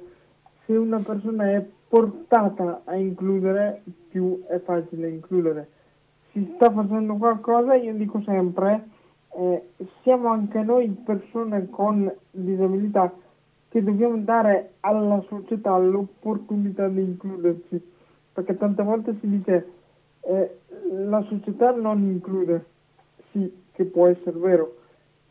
se 0.66 0.76
una 0.76 1.00
persona 1.00 1.52
è 1.52 1.66
portata 1.88 2.82
a 2.86 2.96
includere, 2.96 3.84
più 4.10 4.46
è 4.48 4.60
facile 4.60 5.10
includere. 5.10 5.70
Si 6.32 6.54
sta 6.56 6.72
facendo 6.72 7.16
qualcosa, 7.16 7.76
io 7.76 7.94
dico 7.94 8.22
sempre, 8.22 8.88
eh, 9.36 9.70
siamo 10.02 10.30
anche 10.30 10.62
noi 10.62 10.90
persone 11.06 11.70
con 11.70 12.12
disabilità 12.32 13.14
che 13.70 13.84
dobbiamo 13.84 14.18
dare 14.18 14.74
alla 14.82 15.24
società 15.28 15.78
l'opportunità 15.78 16.88
di 16.88 17.02
includerci, 17.02 17.82
perché 18.34 18.58
tante 18.58 18.84
volte 18.84 19.16
si 19.20 19.30
dice 19.30 19.68
eh, 20.22 20.58
la 20.92 21.22
società 21.24 21.72
non 21.72 22.02
include, 22.02 22.66
sì, 23.32 23.50
che 23.72 23.86
può 23.86 24.08
essere 24.08 24.38
vero, 24.38 24.76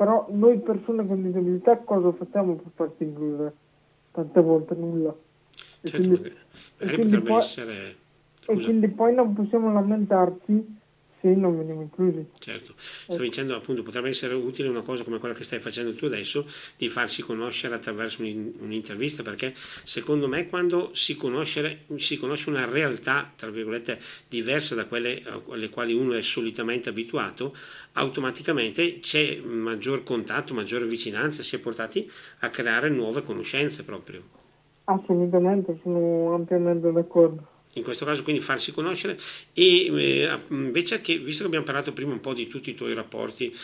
però 0.00 0.26
noi 0.30 0.58
persone 0.60 1.06
con 1.06 1.22
disabilità 1.22 1.76
cosa 1.76 2.10
facciamo 2.12 2.54
per 2.54 2.72
farci 2.74 3.04
includere? 3.04 3.52
Tante 4.12 4.40
volte 4.40 4.74
nulla. 4.74 5.14
Certo, 5.82 5.88
e 5.88 5.90
quindi, 5.90 6.32
magari 6.78 7.02
potrebbe 7.02 7.28
poi, 7.28 7.36
essere... 7.38 7.94
Scusa. 8.40 8.50
E 8.50 8.64
quindi 8.64 8.88
poi 8.88 9.14
non 9.14 9.34
possiamo 9.34 9.70
lamentarci 9.70 10.79
se 11.20 11.28
non 11.35 11.56
veniamo 11.56 11.83
inclusi. 11.83 12.26
Certo, 12.38 12.74
stavo 12.76 13.22
dicendo 13.22 13.54
appunto 13.54 13.83
potrebbe 13.83 14.09
essere 14.09 14.35
utile 14.35 14.68
una 14.68 14.83
cosa 14.83 15.04
come 15.04 15.18
quella 15.18 15.35
che 15.35 15.44
stai 15.44 15.61
facendo 15.61 15.94
tu 15.94 16.06
adesso, 16.06 16.46
di 16.76 16.88
farsi 16.88 17.22
conoscere 17.22 17.74
attraverso 17.74 18.22
un'intervista, 18.22 19.22
perché 19.22 19.54
secondo 19.85 20.28
me 20.28 20.48
quando 20.48 20.90
si 20.94 21.16
conosce, 21.16 21.85
si 21.96 22.16
conosce 22.18 22.50
una 22.50 22.64
realtà, 22.64 23.33
tra 23.37 23.50
virgolette, 23.50 23.98
diversa 24.28 24.74
da 24.74 24.87
quelle 24.87 25.22
alle 25.48 25.68
quali 25.68 25.92
uno 25.92 26.14
è 26.14 26.22
solitamente 26.22 26.88
abituato, 26.88 27.54
automaticamente 27.92 29.00
c'è 29.00 29.40
maggior 29.40 30.02
contatto, 30.02 30.54
maggiore 30.54 30.87
vicinanza, 30.87 31.42
si 31.42 31.56
è 31.56 31.59
portati 31.59 32.11
a 32.40 32.48
creare 32.50 32.88
nuove 32.88 33.22
conoscenze 33.22 33.85
proprio. 33.85 34.22
Assolutamente, 34.85 35.78
sono 35.83 36.35
ampiamente 36.35 36.90
d'accordo. 36.90 37.59
In 37.74 37.85
questo 37.85 38.04
caso 38.04 38.24
quindi 38.24 38.42
farsi 38.42 38.72
conoscere 38.72 39.16
e 39.52 39.87
eh, 39.87 40.38
invece 40.48 41.00
che, 41.00 41.18
visto 41.18 41.42
che 41.42 41.46
abbiamo 41.46 41.64
parlato 41.64 41.92
prima 41.92 42.12
un 42.12 42.20
po' 42.20 42.35
di 42.35 42.48
tutti 42.48 42.70
i 42.70 42.74
tuoi 42.74 42.94
rapporti 42.94 43.54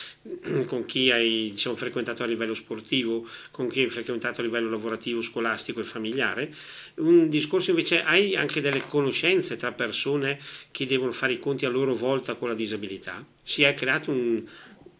con 0.66 0.84
chi 0.84 1.10
hai 1.10 1.50
diciamo, 1.50 1.74
frequentato 1.74 2.22
a 2.22 2.26
livello 2.26 2.54
sportivo, 2.54 3.26
con 3.50 3.66
chi 3.68 3.80
hai 3.80 3.90
frequentato 3.90 4.40
a 4.40 4.44
livello 4.44 4.70
lavorativo, 4.70 5.22
scolastico 5.22 5.80
e 5.80 5.84
familiare, 5.84 6.54
un 6.96 7.28
discorso 7.28 7.70
invece 7.70 8.04
hai 8.04 8.36
anche 8.36 8.60
delle 8.60 8.86
conoscenze 8.86 9.56
tra 9.56 9.72
persone 9.72 10.38
che 10.70 10.86
devono 10.86 11.10
fare 11.10 11.32
i 11.32 11.40
conti 11.40 11.64
a 11.66 11.68
loro 11.68 11.94
volta 11.94 12.34
con 12.34 12.48
la 12.48 12.54
disabilità? 12.54 13.24
Si 13.42 13.64
è 13.64 13.74
creato 13.74 14.12
un, 14.12 14.44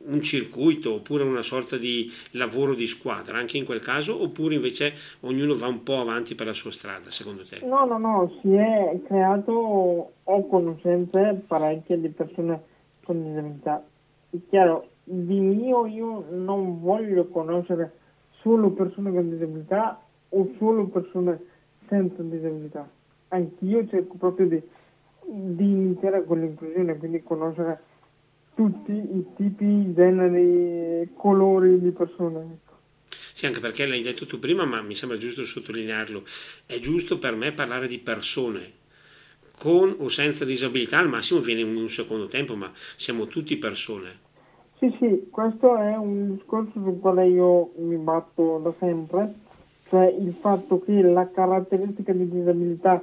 un 0.07 0.23
circuito 0.23 0.95
oppure 0.95 1.25
una 1.25 1.43
sorta 1.43 1.77
di 1.77 2.11
lavoro 2.33 2.75
di 2.75 2.87
squadra 2.87 3.39
anche 3.39 3.57
in 3.57 3.65
quel 3.65 3.81
caso 3.81 4.21
oppure 4.21 4.55
invece 4.55 4.95
ognuno 5.21 5.57
va 5.57 5.67
un 5.67 5.83
po' 5.83 6.01
avanti 6.01 6.35
per 6.35 6.47
la 6.47 6.53
sua 6.53 6.71
strada 6.71 7.11
secondo 7.11 7.45
te? 7.45 7.61
No, 7.65 7.85
no, 7.85 7.99
no, 7.99 8.33
si 8.41 8.53
è 8.53 8.99
creato, 9.07 10.13
ho 10.23 10.47
conoscenze 10.49 11.43
parecchie 11.47 12.01
di 12.01 12.09
persone 12.09 12.61
con 13.05 13.23
disabilità. 13.23 13.85
È 14.31 14.37
chiaro, 14.49 14.89
di 15.05 15.39
mio 15.39 15.87
io 15.87 16.25
non 16.31 16.81
voglio 16.81 17.27
conoscere 17.27 17.93
solo 18.41 18.71
persone 18.71 19.13
con 19.13 19.31
disabilità 19.31 20.01
o 20.31 20.51
solo 20.59 20.87
persone 20.87 21.41
senza 21.89 22.23
disabilità. 22.23 22.89
Anch'io 23.29 23.87
cerco 23.87 24.17
proprio 24.17 24.47
di, 24.47 24.63
di 25.25 25.65
iniziare 25.65 26.25
con 26.25 26.41
l'inclusione, 26.41 26.97
quindi 26.97 27.23
conoscere 27.23 27.81
tutti 28.57 28.93
i 28.93 29.25
tipi, 29.37 29.93
generi, 29.93 31.11
colori 31.15 31.79
di 31.79 31.91
persone. 31.91 32.41
Ecco. 32.41 32.75
Sì, 33.35 33.45
anche 33.45 33.61
perché 33.61 33.85
l'hai 33.85 34.01
detto 34.01 34.25
tu 34.25 34.39
prima, 34.39 34.65
ma 34.65 34.81
mi 34.81 34.95
sembra 34.95 35.19
giusto 35.19 35.45
sottolinearlo. 35.45 36.25
È 36.65 36.81
giusto 36.81 37.19
per 37.19 37.35
me 37.37 37.53
parlare 37.53 37.87
di 37.87 37.99
persone, 37.99 38.73
con 39.59 39.95
o 39.99 40.09
senza 40.09 40.47
disabilità, 40.47 40.99
al 40.99 41.11
massimo 41.11 41.41
viene 41.41 41.61
in 41.61 41.77
un 41.77 41.89
secondo 41.89 42.27
tempo, 42.27 42.57
ma 42.57 42.73
siamo 42.97 43.27
tutti 43.27 43.59
persone. 43.59 44.25
Sì, 44.79 44.95
sì, 44.99 45.29
questo 45.31 45.77
è 45.77 45.95
un 45.97 46.35
discorso 46.35 46.73
sul 46.73 46.99
quale 46.99 47.29
io 47.29 47.73
mi 47.77 47.97
batto 47.97 48.59
da 48.63 48.73
sempre, 48.79 49.35
cioè 49.89 50.07
il 50.07 50.35
fatto 50.41 50.81
che 50.81 51.03
la 51.03 51.31
caratteristica 51.31 52.13
di 52.15 52.29
disabilità 52.31 53.03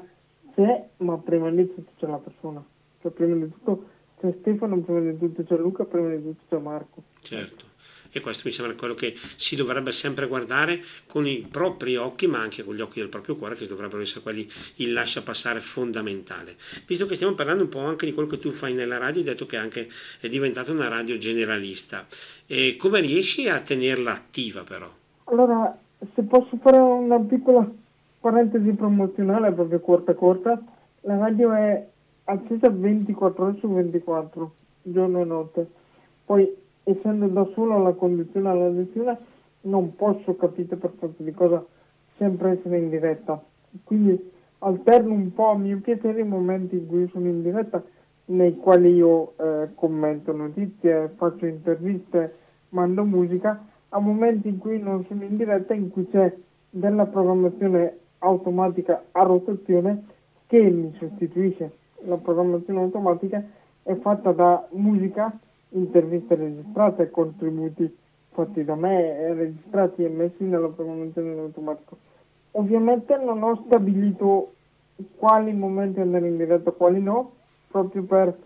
c'è, 0.56 0.88
ma 0.98 1.18
prima 1.18 1.52
di 1.52 1.68
tutto 1.68 1.92
c'è 2.00 2.08
la 2.08 2.18
persona. 2.18 2.64
Cioè 3.02 3.12
prima 3.12 3.36
di 3.36 3.52
tutto 3.52 3.90
c'è 4.24 4.34
Stefano, 4.40 4.80
prima 4.80 5.02
di 5.02 5.18
tutto 5.18 5.44
c'è 5.44 5.58
Luca, 5.58 5.84
prima 5.84 6.08
di 6.10 6.22
tutto 6.22 6.44
c'è 6.48 6.62
Marco. 6.62 7.04
Certo, 7.20 7.66
e 8.10 8.22
questo 8.22 8.44
mi 8.46 8.54
sembra 8.54 8.74
quello 8.76 8.94
che 8.94 9.16
si 9.36 9.58
dovrebbe 9.58 9.92
sempre 9.92 10.28
guardare 10.28 10.82
con 11.08 11.28
i 11.28 11.46
propri 11.50 11.98
occhi, 11.98 12.28
ma 12.28 12.40
anche 12.40 12.64
con 12.64 12.74
gli 12.74 12.80
occhi 12.80 13.00
del 13.00 13.10
proprio 13.10 13.36
cuore, 13.36 13.56
che 13.56 13.68
dovrebbero 13.68 14.02
essere 14.02 14.22
quelli 14.22 14.50
il 14.76 14.94
lascia 14.94 15.22
passare 15.22 15.60
fondamentale. 15.60 16.56
Visto 16.88 17.06
che 17.06 17.16
stiamo 17.16 17.34
parlando 17.34 17.64
un 17.64 17.70
po' 17.70 17.80
anche 17.80 18.06
di 18.06 18.14
quello 18.14 18.30
che 18.30 18.40
tu 18.40 18.52
fai 18.52 18.74
nella 18.74 18.98
radio, 18.98 19.20
hai 19.20 19.28
detto 19.28 19.46
che 19.46 19.58
anche 19.58 19.90
è 20.22 20.30
diventata 20.30 20.72
una 20.72 20.88
radio 20.88 21.18
generalista. 21.18 22.06
E 22.48 22.78
come 22.78 23.02
riesci 23.02 23.50
a 23.50 23.60
tenerla 23.60 24.14
attiva 24.14 24.64
però? 24.64 24.90
Allora, 25.26 25.78
se 26.14 26.22
posso 26.24 26.58
fare 26.62 26.78
una 26.78 27.20
piccola 27.20 27.70
parentesi 28.22 28.72
promozionale, 28.72 29.52
proprio 29.52 29.82
corta 29.82 30.14
corta, 30.14 30.64
la 31.02 31.18
radio 31.18 31.52
è 31.52 31.92
accesa 32.26 32.70
24 32.70 33.44
ore 33.44 33.58
su 33.60 33.68
24, 33.68 34.52
giorno 34.84 35.22
e 35.22 35.26
notte. 35.26 35.68
Poi, 36.26 36.56
essendo 36.84 37.28
da 37.28 37.48
solo 37.54 37.76
alla 37.76 37.94
condizione 37.94 38.50
alla 38.50 38.70
lezione, 38.70 39.18
non 39.62 39.96
posso, 39.96 40.36
capire 40.36 40.76
per 40.76 40.92
forza 40.98 41.24
di 41.24 41.32
cosa, 41.32 41.64
sempre 42.18 42.52
essere 42.52 42.78
in 42.78 42.90
diretta. 42.90 43.42
Quindi 43.84 44.32
alterno 44.60 45.14
un 45.14 45.34
po' 45.34 45.50
a 45.50 45.58
mio 45.58 45.80
piacere 45.80 46.22
i 46.22 46.28
momenti 46.28 46.76
in 46.76 46.88
cui 46.88 47.08
sono 47.10 47.28
in 47.28 47.42
diretta, 47.42 47.84
nei 48.26 48.56
quali 48.58 48.94
io 48.94 49.34
eh, 49.38 49.70
commento 49.76 50.32
notizie, 50.32 51.12
faccio 51.16 51.46
interviste, 51.46 52.36
mando 52.70 53.04
musica, 53.04 53.66
a 53.90 54.00
momenti 54.00 54.48
in 54.48 54.58
cui 54.58 54.80
non 54.80 55.06
sono 55.06 55.24
in 55.24 55.38
diretta, 55.38 55.74
in 55.74 55.90
cui 55.90 56.08
c'è 56.10 56.34
della 56.70 57.06
programmazione 57.06 57.98
automatica 58.20 59.04
a 59.12 59.24
rotazione 59.24 60.06
che 60.48 60.62
mi 60.62 60.96
sostituisce. 60.98 61.82
La 62.06 62.18
programmazione 62.18 62.80
automatica 62.80 63.44
è 63.84 63.96
fatta 63.96 64.32
da 64.32 64.68
musica, 64.72 65.38
interviste 65.70 66.36
registrate, 66.36 67.10
contributi 67.10 67.98
fatti 68.32 68.64
da 68.64 68.76
me, 68.76 69.34
registrati 69.34 70.04
e 70.04 70.10
messi 70.10 70.44
nella 70.44 70.68
programmazione 70.68 71.40
automatica. 71.40 71.96
Ovviamente 72.52 73.18
non 73.18 73.42
ho 73.44 73.64
stabilito 73.66 74.54
quali 75.18 75.54
momenti 75.54 76.00
andare 76.00 76.28
in 76.28 76.38
diretta 76.38 76.70
e 76.70 76.74
quali 76.74 77.02
no, 77.02 77.32
proprio 77.68 78.04
per 78.04 78.38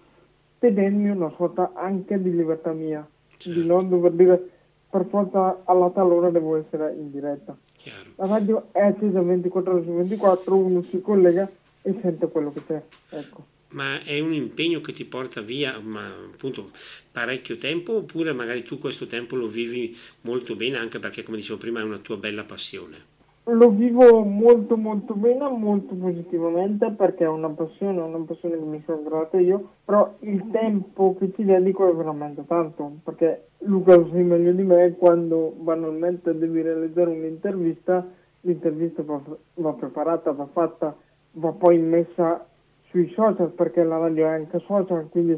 tenermi 0.60 1.10
una 1.10 1.32
sorta 1.36 1.72
anche 1.74 2.22
di 2.22 2.34
libertà 2.34 2.72
mia, 2.72 3.06
certo. 3.38 3.60
di 3.60 3.66
non 3.66 3.90
dover 3.90 4.12
dire 4.12 4.50
per 4.90 5.06
forza 5.06 5.62
alla 5.66 5.90
tal 5.90 6.12
ora 6.12 6.30
devo 6.30 6.56
essere 6.56 6.94
in 6.94 7.12
diretta. 7.12 7.56
Chiaro. 7.76 8.10
La 8.16 8.28
radio 8.28 8.68
è 8.72 8.82
accesa 8.82 9.22
24 9.22 9.74
ore 9.74 9.84
su 9.84 9.92
24, 9.92 10.56
uno 10.56 10.82
si 10.84 11.02
collega 11.02 11.50
e 11.82 11.96
sente 12.02 12.28
quello 12.28 12.52
che 12.52 12.66
c'è. 12.66 12.82
Ecco. 13.10 13.46
Ma 13.70 14.02
è 14.04 14.20
un 14.20 14.34
impegno 14.34 14.80
che 14.80 14.94
ti 14.94 15.04
porta 15.04 15.42
via 15.42 15.78
ma, 15.80 16.08
appunto 16.08 16.72
parecchio 17.12 17.58
tempo 17.58 17.98
oppure 17.98 18.32
magari 18.32 18.64
tu 18.64 18.78
questo 18.78 19.06
tempo 19.06 19.36
lo 19.36 19.48
vivi 19.48 19.96
molto 20.22 20.56
bene 20.56 20.78
anche 20.78 21.00
perché 21.00 21.24
come 21.24 21.38
dicevo 21.38 21.60
prima 21.60 21.82
è 21.82 21.84
una 21.84 21.98
tua 21.98 22.16
bella 22.16 22.46
passione? 22.46 23.16
lo 23.50 23.70
vivo 23.70 24.24
molto 24.24 24.76
molto 24.76 25.14
bene, 25.14 25.48
molto 25.50 25.96
positivamente 25.96 26.92
perché 26.92 27.24
è 27.24 27.30
una 27.30 27.50
passione, 27.50 28.02
una 28.02 28.24
passione 28.26 28.58
che 28.58 28.64
mi 28.64 28.84
sono 28.86 29.04
creata 29.04 29.40
io, 29.40 29.70
però 29.86 30.16
il 30.20 30.50
tempo 30.52 31.16
che 31.18 31.32
ci 31.34 31.46
dedico 31.46 31.90
è 31.90 31.94
veramente 31.94 32.46
tanto, 32.46 32.92
perché 33.04 33.48
Luca 33.60 33.96
lo 33.96 34.10
sai 34.12 34.24
meglio 34.24 34.52
di 34.52 34.64
me, 34.64 34.96
quando 34.98 35.54
banalmente 35.58 36.38
devi 36.38 36.62
realizzare 36.62 37.10
un'intervista, 37.10 38.06
l'intervista 38.42 39.04
va, 39.04 39.22
va 39.56 39.74
preparata, 39.74 40.32
va 40.32 40.48
fatta, 40.52 40.96
va 41.38 41.52
poi 41.52 41.78
messa 41.78 42.46
sui 42.90 43.12
social 43.14 43.52
perché 43.52 43.84
la 43.84 43.98
radio 43.98 44.26
è 44.26 44.30
anche 44.30 44.60
social, 44.66 45.08
quindi 45.10 45.38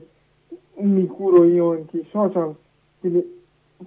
mi 0.78 1.06
curo 1.08 1.44
io 1.46 1.72
anche 1.72 1.98
i 1.98 2.08
social, 2.10 2.56
quindi 3.00 3.42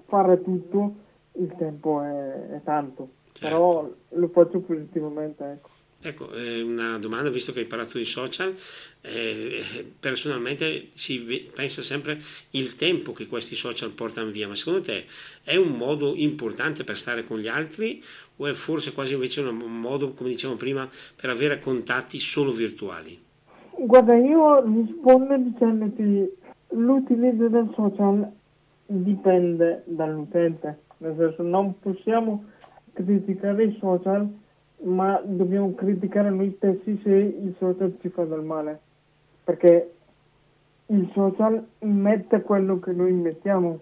fare 0.06 0.42
tutto 0.42 0.94
il 1.32 1.54
tempo 1.56 2.02
è, 2.02 2.56
è 2.56 2.60
tanto. 2.64 3.08
Certo. 3.32 3.40
Però 3.40 3.90
lo 4.08 4.28
faccio 4.28 4.60
positivamente, 4.60 5.44
ecco. 5.44 5.70
Ecco, 6.04 6.30
una 6.34 6.98
domanda, 6.98 7.30
visto 7.30 7.52
che 7.52 7.60
hai 7.60 7.64
parlato 7.64 7.96
di 7.96 8.04
social, 8.04 8.56
eh, 9.02 9.64
personalmente 10.00 10.88
si 10.92 11.48
pensa 11.54 11.80
sempre 11.80 12.20
il 12.50 12.74
tempo 12.74 13.12
che 13.12 13.28
questi 13.28 13.54
social 13.54 13.92
portano 13.92 14.32
via, 14.32 14.48
ma 14.48 14.56
secondo 14.56 14.80
te 14.80 15.04
è 15.44 15.54
un 15.54 15.76
modo 15.76 16.16
importante 16.16 16.82
per 16.82 16.98
stare 16.98 17.22
con 17.22 17.38
gli 17.38 17.46
altri 17.46 18.02
è 18.46 18.52
forse 18.52 18.92
quasi 18.92 19.14
invece 19.14 19.40
un 19.40 19.80
modo, 19.80 20.12
come 20.12 20.30
dicevamo 20.30 20.58
prima, 20.58 20.88
per 21.14 21.30
avere 21.30 21.58
contatti 21.60 22.18
solo 22.18 22.50
virtuali? 22.50 23.20
Guarda, 23.78 24.14
io 24.14 24.62
rispondo 24.64 25.36
dicendoti 25.36 26.30
l'utilizzo 26.68 27.48
del 27.48 27.70
social 27.74 28.30
dipende 28.86 29.82
dall'utente, 29.86 30.78
nel 30.98 31.14
senso 31.16 31.42
non 31.42 31.78
possiamo 31.78 32.44
criticare 32.92 33.64
i 33.64 33.76
social, 33.80 34.28
ma 34.84 35.20
dobbiamo 35.24 35.74
criticare 35.74 36.30
noi 36.30 36.52
stessi 36.56 37.00
se 37.02 37.10
il 37.10 37.54
social 37.58 37.96
ci 38.00 38.08
fa 38.08 38.24
del 38.24 38.42
male, 38.42 38.80
perché 39.44 39.92
il 40.86 41.10
social 41.14 41.64
mette 41.80 42.42
quello 42.42 42.78
che 42.78 42.92
noi 42.92 43.12
mettiamo. 43.12 43.80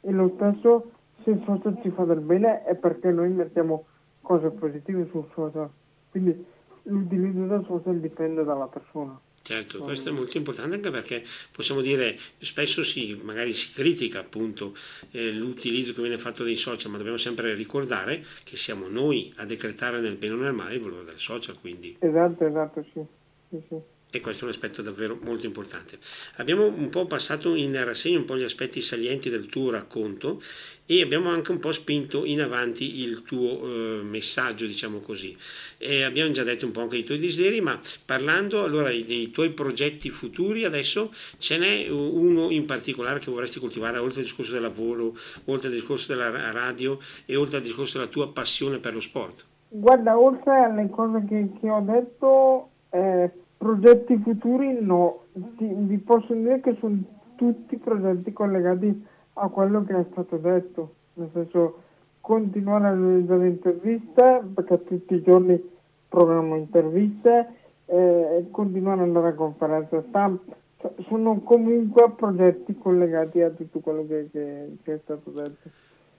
E 0.00 0.10
lo 0.10 0.32
stesso 0.34 0.90
se 1.22 1.30
il 1.30 1.42
social 1.46 1.78
ci 1.82 1.90
fa 1.90 2.04
del 2.04 2.20
bene 2.20 2.64
è 2.64 2.74
perché 2.74 3.10
noi 3.10 3.30
mettiamo 3.30 3.84
cose 4.22 4.48
positive 4.50 5.06
sul 5.10 5.28
social. 5.34 5.68
Quindi 6.10 6.44
l'utilizzo 6.84 7.46
del 7.46 7.64
social 7.66 8.00
dipende 8.00 8.44
dalla 8.44 8.66
persona. 8.66 9.18
Certo, 9.42 9.80
questo 9.80 10.08
è 10.08 10.12
molto 10.12 10.36
importante 10.36 10.76
anche 10.76 10.90
perché 10.90 11.24
possiamo 11.50 11.80
dire, 11.80 12.16
spesso 12.38 12.84
si, 12.84 13.20
magari 13.20 13.52
si 13.52 13.72
critica 13.72 14.20
appunto 14.20 14.72
eh, 15.10 15.32
l'utilizzo 15.32 15.92
che 15.92 16.00
viene 16.00 16.16
fatto 16.16 16.44
dei 16.44 16.54
social, 16.54 16.92
ma 16.92 16.96
dobbiamo 16.96 17.18
sempre 17.18 17.52
ricordare 17.54 18.22
che 18.44 18.56
siamo 18.56 18.86
noi 18.86 19.32
a 19.38 19.44
decretare 19.44 20.00
nel 20.00 20.14
bene 20.14 20.34
o 20.34 20.36
nel 20.36 20.52
male 20.52 20.76
il 20.76 20.80
valore 20.80 21.06
del 21.06 21.18
social. 21.18 21.58
Quindi. 21.58 21.96
Esatto, 21.98 22.46
esatto, 22.46 22.84
sì. 22.92 23.04
sì, 23.48 23.62
sì 23.68 23.91
e 24.12 24.20
questo 24.20 24.44
è 24.44 24.48
un 24.48 24.52
aspetto 24.52 24.82
davvero 24.82 25.18
molto 25.22 25.46
importante. 25.46 25.98
Abbiamo 26.36 26.66
un 26.66 26.90
po' 26.90 27.06
passato 27.06 27.54
in 27.54 27.82
rassegna 27.82 28.18
un 28.18 28.26
po' 28.26 28.36
gli 28.36 28.42
aspetti 28.42 28.82
salienti 28.82 29.30
del 29.30 29.46
tuo 29.46 29.70
racconto 29.70 30.42
e 30.84 31.00
abbiamo 31.00 31.30
anche 31.30 31.50
un 31.50 31.58
po' 31.58 31.72
spinto 31.72 32.26
in 32.26 32.42
avanti 32.42 33.00
il 33.00 33.22
tuo 33.22 33.64
eh, 33.64 34.02
messaggio, 34.02 34.66
diciamo 34.66 35.00
così. 35.00 35.34
E 35.78 36.02
abbiamo 36.02 36.30
già 36.30 36.42
detto 36.42 36.66
un 36.66 36.72
po' 36.72 36.82
anche 36.82 36.98
i 36.98 37.04
tuoi 37.04 37.18
desideri, 37.18 37.62
ma 37.62 37.80
parlando 38.04 38.62
allora 38.62 38.90
dei 38.90 39.30
tuoi 39.30 39.50
progetti 39.50 40.10
futuri, 40.10 40.64
adesso 40.64 41.10
ce 41.38 41.56
n'è 41.56 41.88
uno 41.88 42.50
in 42.50 42.66
particolare 42.66 43.18
che 43.18 43.30
vorresti 43.30 43.60
coltivare 43.60 43.96
oltre 43.96 44.18
al 44.18 44.26
discorso 44.26 44.52
del 44.52 44.60
lavoro, 44.60 45.16
oltre 45.46 45.68
al 45.68 45.74
discorso 45.74 46.08
della 46.08 46.50
radio 46.50 46.98
e 47.24 47.34
oltre 47.34 47.56
al 47.56 47.62
discorso 47.62 47.96
della 47.96 48.10
tua 48.10 48.30
passione 48.30 48.78
per 48.78 48.92
lo 48.92 49.00
sport? 49.00 49.46
Guarda, 49.68 50.18
oltre 50.18 50.64
alle 50.64 50.90
cose 50.90 51.24
che, 51.26 51.48
che 51.58 51.70
ho 51.70 51.80
detto... 51.80 52.68
Eh 52.90 53.30
Progetti 53.62 54.16
futuri 54.16 54.76
no, 54.80 55.26
vi 55.34 55.96
posso 55.98 56.34
dire 56.34 56.60
che 56.60 56.76
sono 56.80 57.00
tutti 57.36 57.78
progetti 57.78 58.32
collegati 58.32 59.06
a 59.34 59.46
quello 59.50 59.84
che 59.84 60.00
è 60.00 60.04
stato 60.10 60.36
detto, 60.36 60.94
nel 61.12 61.30
senso 61.32 61.82
continuare 62.20 62.88
a 62.88 62.90
realizzare 62.90 63.46
interviste 63.46 64.42
perché 64.52 64.82
tutti 64.82 65.14
i 65.14 65.22
giorni 65.22 65.62
programmo 66.08 66.56
interviste 66.56 67.54
e 67.86 68.48
continuare 68.50 69.02
ad 69.02 69.06
andare 69.06 69.28
a 69.28 69.34
conferenze 69.34 70.06
stampa, 70.08 70.56
cioè, 70.78 70.90
sono 71.06 71.38
comunque 71.42 72.10
progetti 72.16 72.76
collegati 72.76 73.42
a 73.42 73.50
tutto 73.50 73.78
quello 73.78 74.04
che, 74.08 74.28
che, 74.32 74.76
che 74.82 74.94
è 74.94 75.00
stato 75.04 75.30
detto 75.30 75.70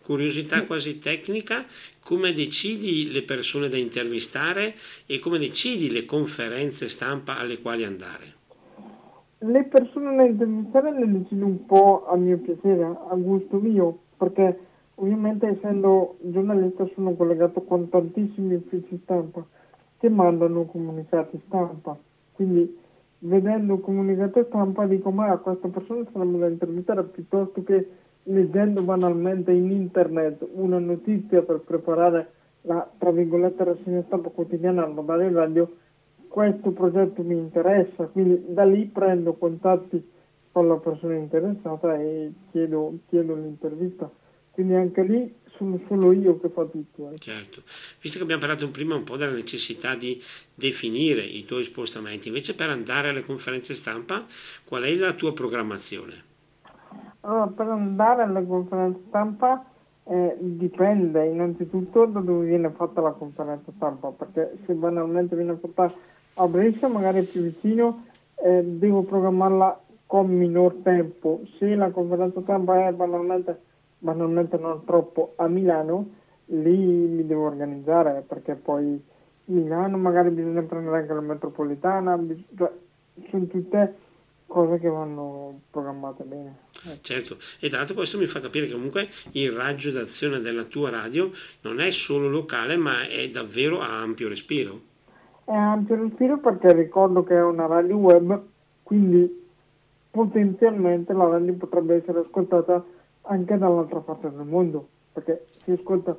curiosità 0.04 0.66
quasi 0.66 1.00
tecnica, 1.00 1.66
come 2.04 2.34
decidi 2.34 3.12
le 3.12 3.24
persone 3.24 3.70
da 3.70 3.78
intervistare 3.78 4.76
e 5.06 5.20
come 5.20 5.40
decidi 5.40 5.90
le 5.90 6.06
conferenze 6.06 6.90
stampa 6.90 7.38
alle 7.38 7.62
quali 7.62 7.84
andare? 7.86 8.42
Le 9.40 9.64
persone 9.64 10.16
da 10.16 10.24
intervistare 10.24 10.92
le 10.94 11.12
decido 11.12 11.46
un 11.46 11.66
po' 11.66 12.06
a 12.08 12.16
mio 12.16 12.38
piacere, 12.38 12.84
a 12.84 13.16
gusto 13.16 13.58
mio, 13.58 13.98
perché 14.18 14.58
ovviamente 14.96 15.48
essendo 15.48 16.18
giornalista 16.22 16.88
sono 16.94 17.16
collegato 17.16 17.62
con 17.62 17.90
tantissimi 17.90 18.56
uffici 18.56 19.00
stampa 19.04 19.46
che 19.98 20.10
mandano 20.10 20.66
comunicati 20.66 21.42
stampa, 21.48 21.98
quindi 22.34 22.78
vedendo 23.20 23.76
un 23.76 23.82
comunicato 23.82 24.44
stampa 24.50 24.86
dico 24.86 25.10
ma 25.12 25.38
questa 25.38 25.70
persona 25.70 26.06
sarebbe 26.12 26.40
da 26.40 26.48
intervistare 26.48 27.04
piuttosto 27.04 27.64
che 27.64 27.88
leggendo 28.24 28.82
banalmente 28.82 29.52
in 29.52 29.72
internet 29.72 30.48
una 30.54 30.80
notizia 30.80 31.42
per 31.42 31.60
preparare 31.60 32.32
la 32.62 32.90
tra 32.98 33.12
virgolette 33.12 33.64
rassegna 33.64 34.04
stampa 34.06 34.30
quotidiana 34.30 34.84
al 34.84 34.94
Modale 34.94 35.32
Radio, 35.32 35.76
questo 36.28 36.72
progetto 36.72 37.22
mi 37.22 37.36
interessa, 37.36 38.06
quindi 38.06 38.44
da 38.48 38.64
lì 38.64 38.86
prendo 38.86 39.34
contatti 39.34 40.12
con 40.52 40.68
la 40.68 40.78
persona 40.78 41.16
interessata 41.16 42.00
e 42.00 42.32
chiedo, 42.52 43.00
chiedo 43.10 43.36
l'intervista. 43.36 44.10
Quindi 44.52 44.76
anche 44.76 45.04
lì 45.04 45.34
sono 45.58 45.82
solo 45.88 46.12
io 46.12 46.40
che 46.40 46.50
fa 46.50 46.64
tutto. 46.66 47.10
Eh. 47.12 47.18
Certo, 47.18 47.64
visto 48.00 48.18
che 48.18 48.24
abbiamo 48.24 48.42
parlato 48.42 48.70
prima 48.70 48.96
un 48.96 49.04
po' 49.04 49.18
della 49.18 49.32
necessità 49.32 49.96
di 49.96 50.22
definire 50.54 51.24
i 51.24 51.44
tuoi 51.44 51.64
spostamenti, 51.64 52.28
invece 52.28 52.54
per 52.54 52.70
andare 52.70 53.10
alle 53.10 53.24
conferenze 53.24 53.74
stampa, 53.74 54.26
qual 54.64 54.84
è 54.84 54.96
la 54.96 55.14
tua 55.14 55.34
programmazione? 55.34 56.33
Allora, 57.26 57.48
per 57.48 57.68
andare 57.70 58.24
alle 58.24 58.46
conferenze 58.46 59.00
stampa 59.08 59.64
eh, 60.04 60.36
dipende 60.40 61.26
innanzitutto 61.26 62.06
da 62.06 62.20
dove 62.20 62.48
viene 62.48 62.70
fatta 62.72 63.00
la 63.00 63.12
conferenza 63.12 63.72
stampa, 63.78 64.10
perché 64.10 64.58
se 64.66 64.74
banalmente 64.74 65.34
viene 65.36 65.56
fatta 65.56 65.94
a 66.34 66.48
Brescia, 66.48 66.90
magari 66.90 67.24
più 67.24 67.42
vicino, 67.42 68.04
eh, 68.36 68.62
devo 68.66 69.04
programmarla 69.04 69.80
con 70.06 70.36
minor 70.36 70.76
tempo. 70.84 71.42
Se 71.58 71.74
la 71.76 71.92
conferenza 71.92 72.42
stampa 72.42 72.88
è 72.88 72.92
banalmente, 72.92 73.58
banalmente 74.00 74.58
non 74.58 74.84
troppo 74.84 75.32
a 75.38 75.48
Milano, 75.48 76.06
lì 76.48 76.78
mi 76.78 77.26
devo 77.26 77.46
organizzare 77.46 78.22
perché 78.28 78.56
poi 78.56 79.02
Milano 79.46 79.98
magari 79.98 80.30
bisogna 80.30 80.62
prendere 80.64 80.98
anche 80.98 81.14
la 81.14 81.22
metropolitana, 81.22 82.20
cioè, 82.58 82.72
sono 83.30 83.46
tutte 83.46 83.96
cose 84.48 84.80
che 84.80 84.88
vanno 84.88 85.62
programmate 85.70 86.24
bene. 86.24 86.58
Ecco. 86.86 87.00
Certo, 87.02 87.38
e 87.60 87.70
tra 87.70 87.80
l'altro 87.80 87.96
questo 87.96 88.18
mi 88.18 88.26
fa 88.26 88.40
capire 88.40 88.66
che 88.66 88.74
comunque 88.74 89.10
il 89.32 89.52
raggio 89.52 89.92
d'azione 89.92 90.40
della 90.40 90.64
tua 90.64 90.90
radio 90.90 91.32
non 91.62 91.80
è 91.80 91.90
solo 91.92 92.30
locale, 92.30 92.76
ma 92.78 93.08
è 93.08 93.30
davvero 93.30 93.80
a 93.80 94.02
ampio 94.02 94.28
respiro. 94.28 94.82
È 95.46 95.54
ampio 95.54 95.96
respiro 95.96 96.40
perché 96.40 96.74
ricordo 96.74 97.24
che 97.24 97.36
è 97.36 97.44
una 97.44 97.66
radio 97.66 97.98
web, 97.98 98.42
quindi 98.84 99.42
potenzialmente 100.12 101.14
la 101.14 101.28
radio 101.28 101.54
potrebbe 101.54 101.96
essere 101.96 102.20
ascoltata 102.20 102.84
anche 103.24 103.58
dall'altra 103.58 104.00
parte 104.00 104.30
del 104.30 104.46
mondo, 104.46 104.88
perché 105.12 105.48
si 105.64 105.72
ascolta 105.72 106.16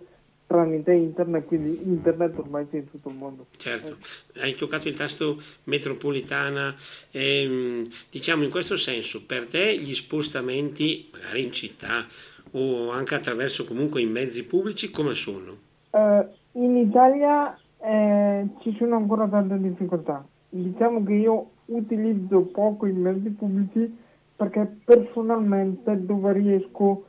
tramite 0.55 0.93
internet, 0.93 1.47
quindi 1.47 1.81
internet 1.85 2.39
ormai 2.39 2.69
c'è 2.71 2.77
in 2.77 2.89
tutto 2.89 3.09
il 3.09 3.17
mondo. 3.17 3.47
Certo, 3.57 3.97
hai 4.41 4.55
toccato 4.55 4.87
il 4.87 4.95
tasto 4.95 5.41
metropolitana, 5.65 6.75
ehm, 7.11 7.85
diciamo 8.09 8.45
in 8.45 8.51
questo 8.51 8.77
senso, 8.77 9.25
per 9.27 9.47
te 9.49 9.77
gli 9.77 9.95
spostamenti, 9.95 11.11
magari 11.13 11.43
in 11.43 11.53
città 11.53 12.07
o 12.53 12.91
anche 12.91 13.17
attraverso 13.17 13.65
comunque 13.65 14.01
i 14.01 14.07
mezzi 14.07 14.45
pubblici, 14.47 14.91
come 14.91 15.15
sono? 15.15 15.57
Uh, 15.91 16.25
in 16.53 16.77
Italia 16.77 17.59
eh, 17.83 18.47
ci 18.61 18.77
sono 18.79 18.95
ancora 18.95 19.27
tante 19.27 19.59
difficoltà. 19.59 20.25
Diciamo 20.51 21.03
che 21.03 21.15
io 21.15 21.51
utilizzo 21.67 22.43
poco 22.43 22.87
i 22.87 22.93
mezzi 22.93 23.31
pubblici 23.31 23.93
perché 24.37 24.73
personalmente 24.85 26.05
dove 26.05 26.33
riesco 26.33 27.07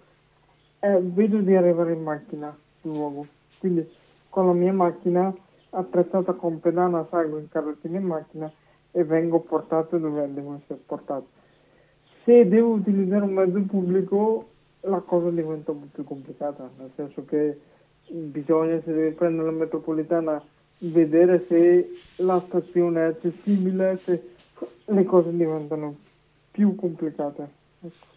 eh, 0.79 0.99
vedo 0.99 1.37
di 1.37 1.55
arrivare 1.55 1.93
in 1.93 2.01
macchina 2.01 2.57
luogo. 2.89 3.27
Quindi 3.59 3.87
con 4.29 4.47
la 4.47 4.53
mia 4.53 4.73
macchina 4.73 5.33
attrezzata 5.69 6.33
con 6.33 6.59
pedana 6.59 7.05
salgo 7.09 7.37
in 7.37 7.49
carrozzina 7.49 7.97
in 7.97 8.05
macchina 8.05 8.51
e 8.91 9.03
vengo 9.03 9.39
portato 9.39 9.97
dove 9.97 10.33
devo 10.33 10.59
essere 10.61 10.79
portato. 10.85 11.27
Se 12.23 12.47
devo 12.47 12.71
utilizzare 12.71 13.23
un 13.23 13.33
mezzo 13.33 13.61
pubblico 13.61 14.47
la 14.81 14.99
cosa 14.99 15.29
diventa 15.29 15.71
un 15.71 15.81
po' 15.81 15.87
più 15.91 16.03
complicata, 16.03 16.69
nel 16.77 16.91
senso 16.95 17.25
che 17.25 17.59
bisogna, 18.07 18.79
se 18.83 18.93
devi 18.93 19.15
prendere 19.15 19.51
la 19.51 19.57
metropolitana, 19.57 20.41
vedere 20.79 21.45
se 21.47 21.89
la 22.17 22.41
stazione 22.47 23.01
è 23.01 23.09
accessibile, 23.09 23.99
se 24.03 24.29
le 24.85 25.03
cose 25.03 25.35
diventano 25.35 25.95
più 26.51 26.75
complicate. 26.75 27.49
Ecco. 27.81 28.14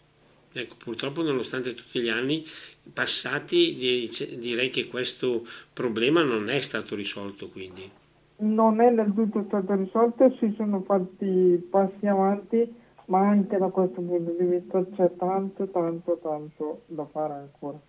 Ecco, 0.52 0.74
purtroppo 0.76 1.22
nonostante 1.22 1.74
tutti 1.74 2.00
gli 2.00 2.08
anni 2.08 2.44
passati 2.92 4.08
direi 4.38 4.70
che 4.70 4.86
questo 4.86 5.46
problema 5.72 6.22
non 6.22 6.48
è 6.48 6.60
stato 6.60 6.94
risolto 6.94 7.48
quindi. 7.48 7.90
Non 8.38 8.80
è 8.80 8.92
del 8.92 9.12
tutto 9.14 9.44
stato 9.46 9.74
risolto, 9.74 10.34
si 10.38 10.54
sono 10.56 10.82
fatti 10.82 11.66
passi 11.68 12.06
avanti, 12.06 12.72
ma 13.06 13.28
anche 13.28 13.58
da 13.58 13.68
questo 13.68 14.00
punto 14.00 14.34
di 14.38 14.44
vista 14.44 14.84
c'è 14.94 15.10
tanto, 15.16 15.68
tanto, 15.68 16.18
tanto 16.22 16.82
da 16.86 17.06
fare 17.06 17.34
ancora. 17.34 17.80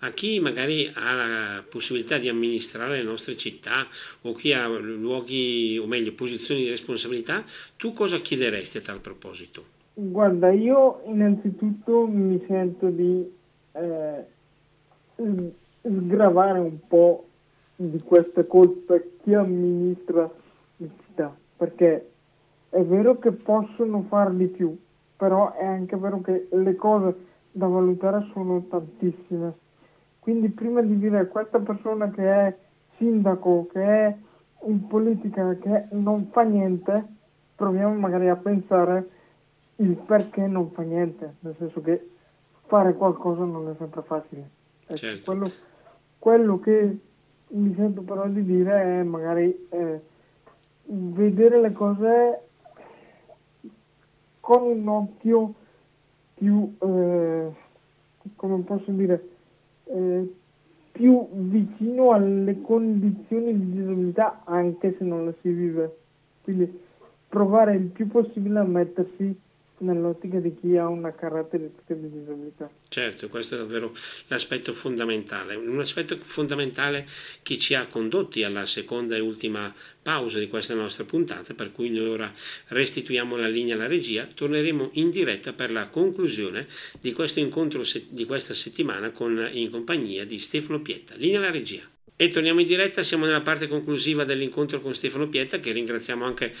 A 0.00 0.10
chi 0.10 0.40
magari 0.40 0.90
ha 0.92 1.12
la 1.14 1.64
possibilità 1.68 2.18
di 2.18 2.28
amministrare 2.28 2.96
le 2.96 3.02
nostre 3.02 3.36
città 3.36 3.86
o 4.22 4.32
chi 4.32 4.52
ha 4.52 4.66
luoghi, 4.66 5.78
o 5.78 5.86
meglio, 5.86 6.12
posizioni 6.12 6.62
di 6.62 6.68
responsabilità, 6.68 7.44
tu 7.76 7.92
cosa 7.92 8.18
chiederesti 8.18 8.78
a 8.78 8.82
tal 8.82 9.00
proposito? 9.00 9.80
Guarda, 9.94 10.50
io 10.50 11.02
innanzitutto 11.04 12.06
mi 12.06 12.42
sento 12.46 12.88
di 12.88 13.30
eh, 13.72 14.26
sgravare 15.82 16.58
un 16.60 16.78
po' 16.88 17.26
di 17.76 18.00
queste 18.02 18.46
colpe 18.46 19.16
chi 19.22 19.34
amministra 19.34 20.30
la 20.76 20.86
città, 21.04 21.36
perché 21.58 22.10
è 22.70 22.82
vero 22.82 23.18
che 23.18 23.32
possono 23.32 24.06
far 24.08 24.32
di 24.32 24.46
più, 24.46 24.74
però 25.14 25.52
è 25.52 25.66
anche 25.66 25.96
vero 25.98 26.22
che 26.22 26.48
le 26.50 26.74
cose 26.74 27.14
da 27.50 27.66
valutare 27.66 28.26
sono 28.32 28.64
tantissime. 28.70 29.52
Quindi 30.20 30.48
prima 30.48 30.80
di 30.80 30.98
dire 30.98 31.28
questa 31.28 31.58
persona 31.58 32.10
che 32.10 32.24
è 32.24 32.56
sindaco, 32.96 33.66
che 33.70 33.82
è 33.82 34.16
in 34.64 34.86
politica, 34.86 35.54
che 35.56 35.88
non 35.90 36.28
fa 36.30 36.42
niente, 36.44 37.04
proviamo 37.56 37.92
magari 37.92 38.30
a 38.30 38.36
pensare 38.36 39.20
il 39.76 39.96
perché 39.96 40.46
non 40.46 40.70
fa 40.70 40.82
niente, 40.82 41.36
nel 41.40 41.54
senso 41.58 41.80
che 41.80 42.08
fare 42.66 42.94
qualcosa 42.94 43.44
non 43.44 43.68
è 43.68 43.74
sempre 43.78 44.02
facile. 44.02 44.50
Ecco, 44.84 44.96
certo. 44.96 45.22
quello, 45.24 45.50
quello, 46.18 46.58
che 46.60 46.98
mi 47.48 47.74
sento 47.74 48.02
però 48.02 48.26
di 48.28 48.44
dire 48.44 49.00
è 49.00 49.02
magari 49.02 49.68
eh, 49.70 50.00
vedere 50.84 51.60
le 51.60 51.72
cose 51.72 52.40
con 54.40 54.62
un 54.62 54.88
occhio 54.88 55.54
più, 56.34 56.74
eh, 56.78 57.50
come 58.36 58.62
posso 58.62 58.90
dire, 58.90 59.28
eh, 59.84 60.34
più 60.92 61.28
vicino 61.30 62.12
alle 62.12 62.60
condizioni 62.60 63.58
di 63.58 63.72
disabilità 63.72 64.42
anche 64.44 64.94
se 64.98 65.04
non 65.04 65.24
la 65.24 65.34
si 65.40 65.50
vive. 65.50 65.96
Quindi 66.42 66.80
provare 67.28 67.74
il 67.74 67.86
più 67.86 68.08
possibile 68.08 68.58
a 68.58 68.64
mettersi 68.64 69.34
nell'ottica 69.82 70.38
di 70.38 70.54
chi 70.58 70.76
ha 70.76 70.86
una 70.88 71.12
caratteristica 71.12 71.94
di 71.94 72.10
disabilità. 72.10 72.70
Certo, 72.88 73.28
questo 73.28 73.54
è 73.54 73.58
davvero 73.58 73.92
l'aspetto 74.28 74.72
fondamentale, 74.72 75.54
un 75.54 75.80
aspetto 75.80 76.16
fondamentale 76.16 77.06
che 77.42 77.58
ci 77.58 77.74
ha 77.74 77.86
condotti 77.86 78.42
alla 78.44 78.66
seconda 78.66 79.16
e 79.16 79.20
ultima 79.20 79.72
pausa 80.02 80.38
di 80.38 80.48
questa 80.48 80.74
nostra 80.74 81.04
puntata, 81.04 81.54
per 81.54 81.72
cui 81.72 81.90
noi 81.90 82.08
ora 82.08 82.32
restituiamo 82.68 83.36
la 83.36 83.48
linea 83.48 83.74
alla 83.74 83.86
regia, 83.86 84.26
torneremo 84.26 84.90
in 84.94 85.10
diretta 85.10 85.52
per 85.52 85.70
la 85.70 85.88
conclusione 85.88 86.66
di 87.00 87.12
questo 87.12 87.40
incontro 87.40 87.82
di 88.08 88.24
questa 88.24 88.54
settimana 88.54 89.10
con, 89.10 89.48
in 89.52 89.70
compagnia 89.70 90.24
di 90.24 90.38
Stefano 90.38 90.80
Pietta. 90.80 91.14
Linea 91.16 91.38
alla 91.38 91.50
regia. 91.50 91.82
E 92.22 92.28
torniamo 92.28 92.60
in 92.60 92.68
diretta, 92.68 93.02
siamo 93.02 93.24
nella 93.24 93.40
parte 93.40 93.66
conclusiva 93.66 94.22
dell'incontro 94.22 94.80
con 94.80 94.94
Stefano 94.94 95.26
Pietta, 95.26 95.58
che 95.58 95.72
ringraziamo 95.72 96.24
anche 96.24 96.52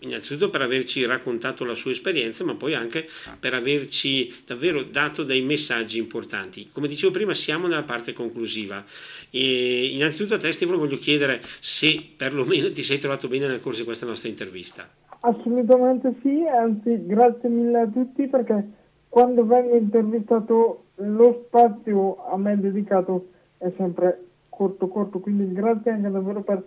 innanzitutto 0.00 0.48
per 0.48 0.62
averci 0.62 1.04
raccontato 1.04 1.66
la 1.66 1.74
sua 1.74 1.90
esperienza, 1.90 2.44
ma 2.44 2.54
poi 2.54 2.72
anche 2.72 3.04
per 3.38 3.52
averci 3.52 4.32
davvero 4.46 4.82
dato 4.82 5.22
dei 5.22 5.42
messaggi 5.42 5.98
importanti. 5.98 6.70
Come 6.72 6.88
dicevo 6.88 7.12
prima, 7.12 7.34
siamo 7.34 7.66
nella 7.66 7.82
parte 7.82 8.14
conclusiva. 8.14 8.82
E 9.28 9.90
innanzitutto 9.92 10.32
a 10.32 10.38
te 10.38 10.50
Stefano 10.50 10.78
voglio 10.78 10.96
chiedere 10.96 11.42
se 11.60 12.02
perlomeno 12.16 12.70
ti 12.70 12.82
sei 12.82 12.96
trovato 12.96 13.28
bene 13.28 13.46
nel 13.48 13.60
corso 13.60 13.80
di 13.80 13.84
questa 13.84 14.06
nostra 14.06 14.30
intervista. 14.30 14.88
Assolutamente 15.20 16.14
sì, 16.22 16.42
anzi 16.46 17.04
grazie 17.04 17.50
mille 17.50 17.80
a 17.80 17.86
tutti 17.86 18.26
perché 18.28 18.64
quando 19.10 19.44
vengo 19.44 19.76
intervistato 19.76 20.84
lo 20.94 21.44
spazio 21.48 22.24
a 22.30 22.38
me 22.38 22.58
dedicato 22.58 23.28
è 23.58 23.70
sempre 23.76 24.28
corto 24.54 24.88
corto, 24.88 25.18
quindi 25.18 25.50
grazie 25.52 25.92
anche 25.92 26.10
davvero 26.10 26.42
per 26.42 26.62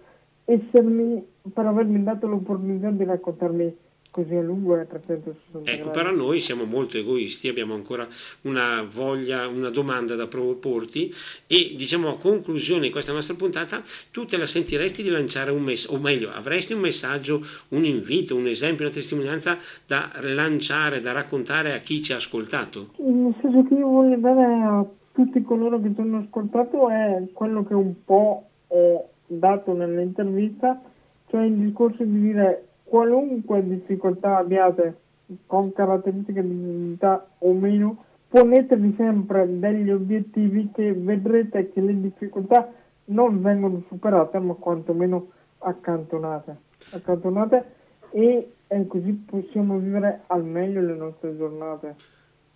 essermi, 0.46 1.24
per 1.54 1.66
avermi 1.68 2.02
dato 2.02 2.28
l'opportunità 2.28 2.90
di 2.90 3.04
raccontarmi 3.04 3.76
così 4.10 4.34
a 4.34 4.42
lungo 4.42 4.78
e 4.78 4.80
a 4.80 4.86
360 4.86 5.70
ecco, 5.70 5.90
gradi. 5.90 5.90
però 5.90 6.16
noi 6.16 6.40
siamo 6.40 6.64
molto 6.64 6.98
egoisti, 6.98 7.50
abbiamo 7.50 7.74
ancora 7.74 8.08
una 8.44 8.82
voglia, 8.90 9.46
una 9.48 9.70
domanda 9.70 10.16
da 10.16 10.26
proporti 10.26 11.14
e 11.46 11.74
diciamo 11.76 12.08
a 12.08 12.18
conclusione 12.18 12.84
di 12.84 12.92
questa 12.92 13.12
nostra 13.12 13.36
puntata 13.36 13.84
tu 14.12 14.24
te 14.24 14.38
la 14.38 14.48
sentiresti 14.48 15.04
di 15.04 15.10
lanciare 15.10 15.52
un 15.52 15.64
messaggio, 15.64 15.98
o 15.98 16.00
meglio, 16.00 16.32
avresti 16.32 16.72
un 16.72 16.80
messaggio, 16.80 17.42
un 17.70 17.84
invito, 17.84 18.38
un 18.38 18.48
esempio, 18.48 18.86
una 18.86 18.94
testimonianza 18.94 19.58
da 19.86 20.10
lanciare, 20.22 21.02
da 21.02 21.12
raccontare 21.12 21.74
a 21.74 21.80
chi 21.80 22.02
ci 22.02 22.14
ha 22.14 22.16
ascoltato? 22.16 22.92
Il 23.00 23.14
messaggio 23.14 23.64
che 23.68 23.74
io 23.74 23.88
voglio 23.88 24.16
dare 24.16 24.44
a 24.44 24.86
tutti 25.16 25.42
coloro 25.44 25.80
che 25.80 25.94
ci 25.96 26.02
hanno 26.02 26.18
ascoltato 26.18 26.90
è 26.90 27.24
quello 27.32 27.64
che 27.64 27.74
un 27.74 28.04
po' 28.04 28.50
ho 28.68 29.10
dato 29.26 29.74
nell'intervista, 29.74 30.82
cioè 31.28 31.46
il 31.46 31.54
discorso 31.54 32.04
di 32.04 32.20
dire 32.20 32.68
qualunque 32.84 33.66
difficoltà 33.66 34.38
abbiate 34.38 34.98
con 35.46 35.72
caratteristiche 35.72 36.42
di 36.42 36.50
disabilità 36.50 37.28
o 37.40 37.54
meno, 37.54 38.04
ponetevi 38.28 38.94
sempre 38.98 39.58
degli 39.58 39.90
obiettivi 39.90 40.70
che 40.74 40.92
vedrete 40.94 41.72
che 41.72 41.80
le 41.80 42.00
difficoltà 42.02 42.70
non 43.06 43.42
vengono 43.42 43.84
superate 43.88 44.38
ma 44.40 44.54
quantomeno 44.56 45.30
accantonate, 45.60 46.58
accantonate 46.92 47.66
e, 48.12 48.52
e 48.68 48.88
così 48.88 49.14
possiamo 49.14 49.78
vivere 49.78 50.24
al 50.28 50.44
meglio 50.44 50.82
le 50.82 50.96
nostre 50.96 51.38
giornate 51.38 51.96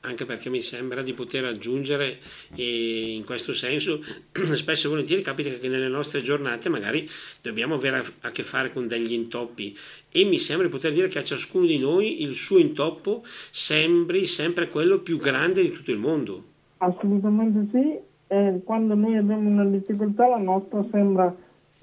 anche 0.01 0.25
perché 0.25 0.49
mi 0.49 0.61
sembra 0.61 1.01
di 1.01 1.13
poter 1.13 1.43
aggiungere 1.45 2.19
e 2.55 3.13
in 3.13 3.25
questo 3.25 3.53
senso 3.53 3.99
spesso 4.55 4.87
e 4.87 4.89
volentieri 4.89 5.21
capita 5.21 5.49
che 5.49 5.67
nelle 5.67 5.89
nostre 5.89 6.21
giornate 6.21 6.69
magari 6.69 7.07
dobbiamo 7.41 7.75
avere 7.75 8.03
a 8.21 8.31
che 8.31 8.43
fare 8.43 8.71
con 8.71 8.87
degli 8.87 9.11
intoppi 9.11 9.75
e 10.11 10.23
mi 10.23 10.37
sembra 10.39 10.67
di 10.67 10.71
poter 10.71 10.93
dire 10.93 11.07
che 11.07 11.19
a 11.19 11.23
ciascuno 11.23 11.65
di 11.65 11.77
noi 11.77 12.23
il 12.23 12.33
suo 12.33 12.59
intoppo 12.59 13.23
sembri 13.51 14.25
sempre 14.25 14.69
quello 14.69 14.99
più 14.99 15.17
grande 15.17 15.61
di 15.61 15.71
tutto 15.71 15.91
il 15.91 15.97
mondo. 15.97 16.43
Assolutamente 16.77 17.67
sì, 17.71 17.99
eh, 18.27 18.61
quando 18.63 18.95
noi 18.95 19.17
abbiamo 19.17 19.49
una 19.49 19.65
difficoltà 19.65 20.27
la 20.27 20.37
nostra 20.37 20.85
sembra 20.91 21.35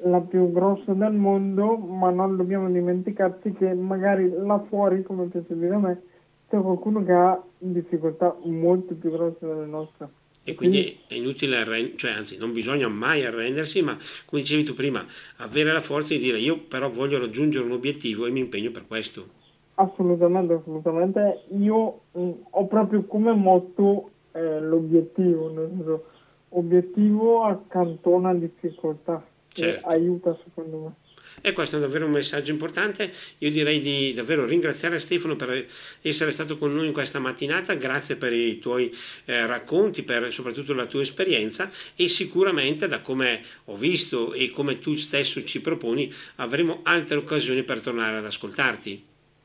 la 0.05 0.21
più 0.21 0.51
grossa 0.53 0.93
del 0.93 1.13
mondo, 1.13 1.77
ma 1.77 2.11
non 2.11 2.37
dobbiamo 2.37 2.71
dimenticarci 2.71 3.53
che 3.53 3.75
magari 3.75 4.31
là 4.31 4.63
fuori, 4.69 5.03
come 5.03 5.27
piace 5.27 5.57
dire 5.57 5.75
a 5.75 5.79
me, 5.79 6.03
c'è 6.49 6.61
qualcuno 6.61 7.05
che 7.05 7.13
ha 7.13 7.43
difficoltà 7.59 8.37
molto 8.45 8.95
più 8.95 9.11
grosse 9.11 9.47
delle 9.47 9.67
nostre. 9.67 10.09
E 10.45 10.55
quindi 10.55 11.01
è 11.09 11.15
inutile 11.15 11.57
arrendersi, 11.57 11.99
cioè 11.99 12.13
anzi 12.13 12.39
non 12.39 12.53
bisogna 12.53 12.87
mai 12.87 13.25
arrendersi, 13.25 13.83
ma 13.83 13.97
come 14.27 14.43
dicevi 14.43 14.63
tu 14.63 14.75
prima, 14.75 15.05
avere 15.39 15.73
la 15.73 15.81
forza 15.81 16.15
di 16.15 16.21
dire 16.21 16.39
io 16.39 16.59
però 16.61 16.89
voglio 16.89 17.19
raggiungere 17.19 17.65
un 17.65 17.73
obiettivo 17.73 18.27
e 18.27 18.31
mi 18.31 18.41
impegno 18.41 18.71
per 18.71 18.87
questo. 18.87 19.27
Assolutamente, 19.75 20.55
assolutamente. 20.55 21.43
Io 21.59 22.01
mh, 22.13 22.21
mm, 22.21 22.33
ho 22.51 22.67
proprio 22.67 23.03
come 23.07 23.33
motto 23.33 24.11
è 24.31 24.61
l'obiettivo, 24.61 25.51
nel 25.51 25.69
senso, 25.75 26.05
obiettivo 26.51 27.43
accantona 27.43 28.33
difficoltà 28.35 29.25
certo. 29.49 29.87
aiuta 29.89 30.37
secondo 30.45 30.79
me. 30.79 30.95
E 31.41 31.53
questo 31.53 31.77
è 31.77 31.81
davvero 31.81 32.07
un 32.07 32.13
messaggio 32.13 32.51
importante. 32.51 33.11
Io 33.39 33.51
direi 33.51 33.79
di 33.81 34.13
davvero 34.13 34.45
ringraziare 34.45 34.99
Stefano 34.99 35.37
per 35.37 35.67
essere 36.03 36.31
stato 36.31 36.59
con 36.59 36.75
noi 36.75 36.87
in 36.87 36.93
questa 36.93 37.19
mattinata, 37.19 37.75
grazie 37.75 38.17
per 38.17 38.33
i 38.33 38.59
tuoi 38.59 38.93
eh, 39.25 39.47
racconti, 39.47 40.03
per 40.03 40.33
soprattutto 40.33 40.73
la 40.73 40.87
tua 40.87 41.03
esperienza 41.03 41.71
e 41.95 42.09
sicuramente 42.09 42.89
da 42.89 43.01
come 43.01 43.41
ho 43.67 43.77
visto 43.77 44.33
e 44.33 44.51
come 44.51 44.79
tu 44.79 44.95
stesso 44.95 45.43
ci 45.45 45.61
proponi 45.61 46.13
avremo 46.37 46.81
altre 46.83 47.17
occasioni 47.17 47.63
per 47.63 47.81
tornare 47.81 48.19
ad 48.19 48.25
ascoltarti. 48.25 49.05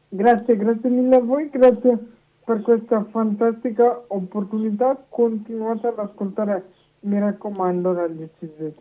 Grazie, 0.09 0.57
grazie 0.57 0.89
mille 0.89 1.15
a 1.15 1.19
voi, 1.19 1.49
grazie 1.49 1.97
per 2.43 2.61
questa 2.61 3.05
fantastica 3.11 4.03
opportunità. 4.07 5.05
Continuate 5.07 5.87
ad 5.87 5.99
ascoltare, 5.99 6.65
mi 7.01 7.19
raccomando, 7.19 7.93
Radio 7.93 8.29
CZ. 8.37 8.73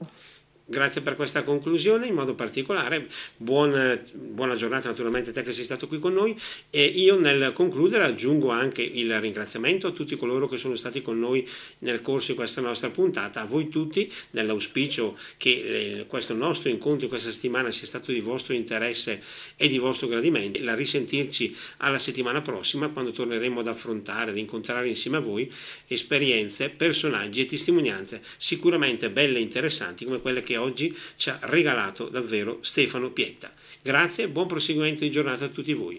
Grazie 0.71 1.01
per 1.01 1.17
questa 1.17 1.43
conclusione, 1.43 2.07
in 2.07 2.15
modo 2.15 2.37
particolare. 2.37 3.09
Buon, 3.37 4.01
buona 4.13 4.55
giornata 4.55 4.89
naturalmente 4.89 5.31
a 5.31 5.33
te 5.33 5.43
che 5.43 5.51
sei 5.51 5.65
stato 5.65 5.89
qui 5.89 5.99
con 5.99 6.13
noi. 6.13 6.39
E 6.71 6.85
io 6.85 7.19
nel 7.19 7.51
concludere 7.53 8.05
aggiungo 8.05 8.51
anche 8.51 8.81
il 8.81 9.19
ringraziamento 9.19 9.89
a 9.89 9.91
tutti 9.91 10.15
coloro 10.17 10.47
che 10.47 10.59
sono 10.59 10.77
stati 10.77 11.03
con 11.03 11.19
noi 11.19 11.45
nel 11.79 12.01
corso 12.03 12.31
di 12.31 12.37
questa 12.37 12.61
nostra 12.61 12.89
puntata, 12.89 13.41
a 13.41 13.47
voi 13.47 13.69
tutti 13.69 14.09
nell'auspicio 14.31 15.19
che 15.39 15.51
eh, 15.51 16.07
questo 16.07 16.35
nostro 16.35 16.69
incontro 16.69 17.03
in 17.03 17.09
questa 17.09 17.33
settimana 17.33 17.73
sia 17.73 17.89
stato 17.89 18.13
di 18.13 18.21
vostro 18.21 18.55
interesse 18.55 19.21
e 19.57 19.67
di 19.67 19.79
vostro 19.79 20.07
gradimento, 20.07 20.63
la 20.63 20.77
risentirci 20.77 21.53
alla 21.79 21.99
settimana 21.99 22.43
prossima 22.43 22.91
quando 22.91 23.11
torneremo 23.11 23.59
ad 23.59 23.67
affrontare, 23.67 24.31
ad 24.31 24.37
incontrare 24.37 24.87
insieme 24.87 25.17
a 25.17 25.21
voi 25.21 25.53
esperienze, 25.89 26.69
personaggi 26.69 27.41
e 27.41 27.45
testimonianze 27.45 28.23
sicuramente 28.37 29.11
belle 29.11 29.39
e 29.39 29.43
interessanti 29.43 30.05
come 30.05 30.21
quelle 30.21 30.45
che 30.45 30.59
oggi 30.61 30.97
ci 31.17 31.31
ha 31.31 31.39
regalato 31.43 32.09
davvero 32.09 32.59
Stefano 32.61 33.11
Pietta. 33.11 33.53
Grazie 33.83 34.25
e 34.25 34.29
buon 34.29 34.47
proseguimento 34.47 35.01
di 35.01 35.11
giornata 35.11 35.47
a 35.47 35.49
tutti 35.49 35.73
voi. 35.73 35.99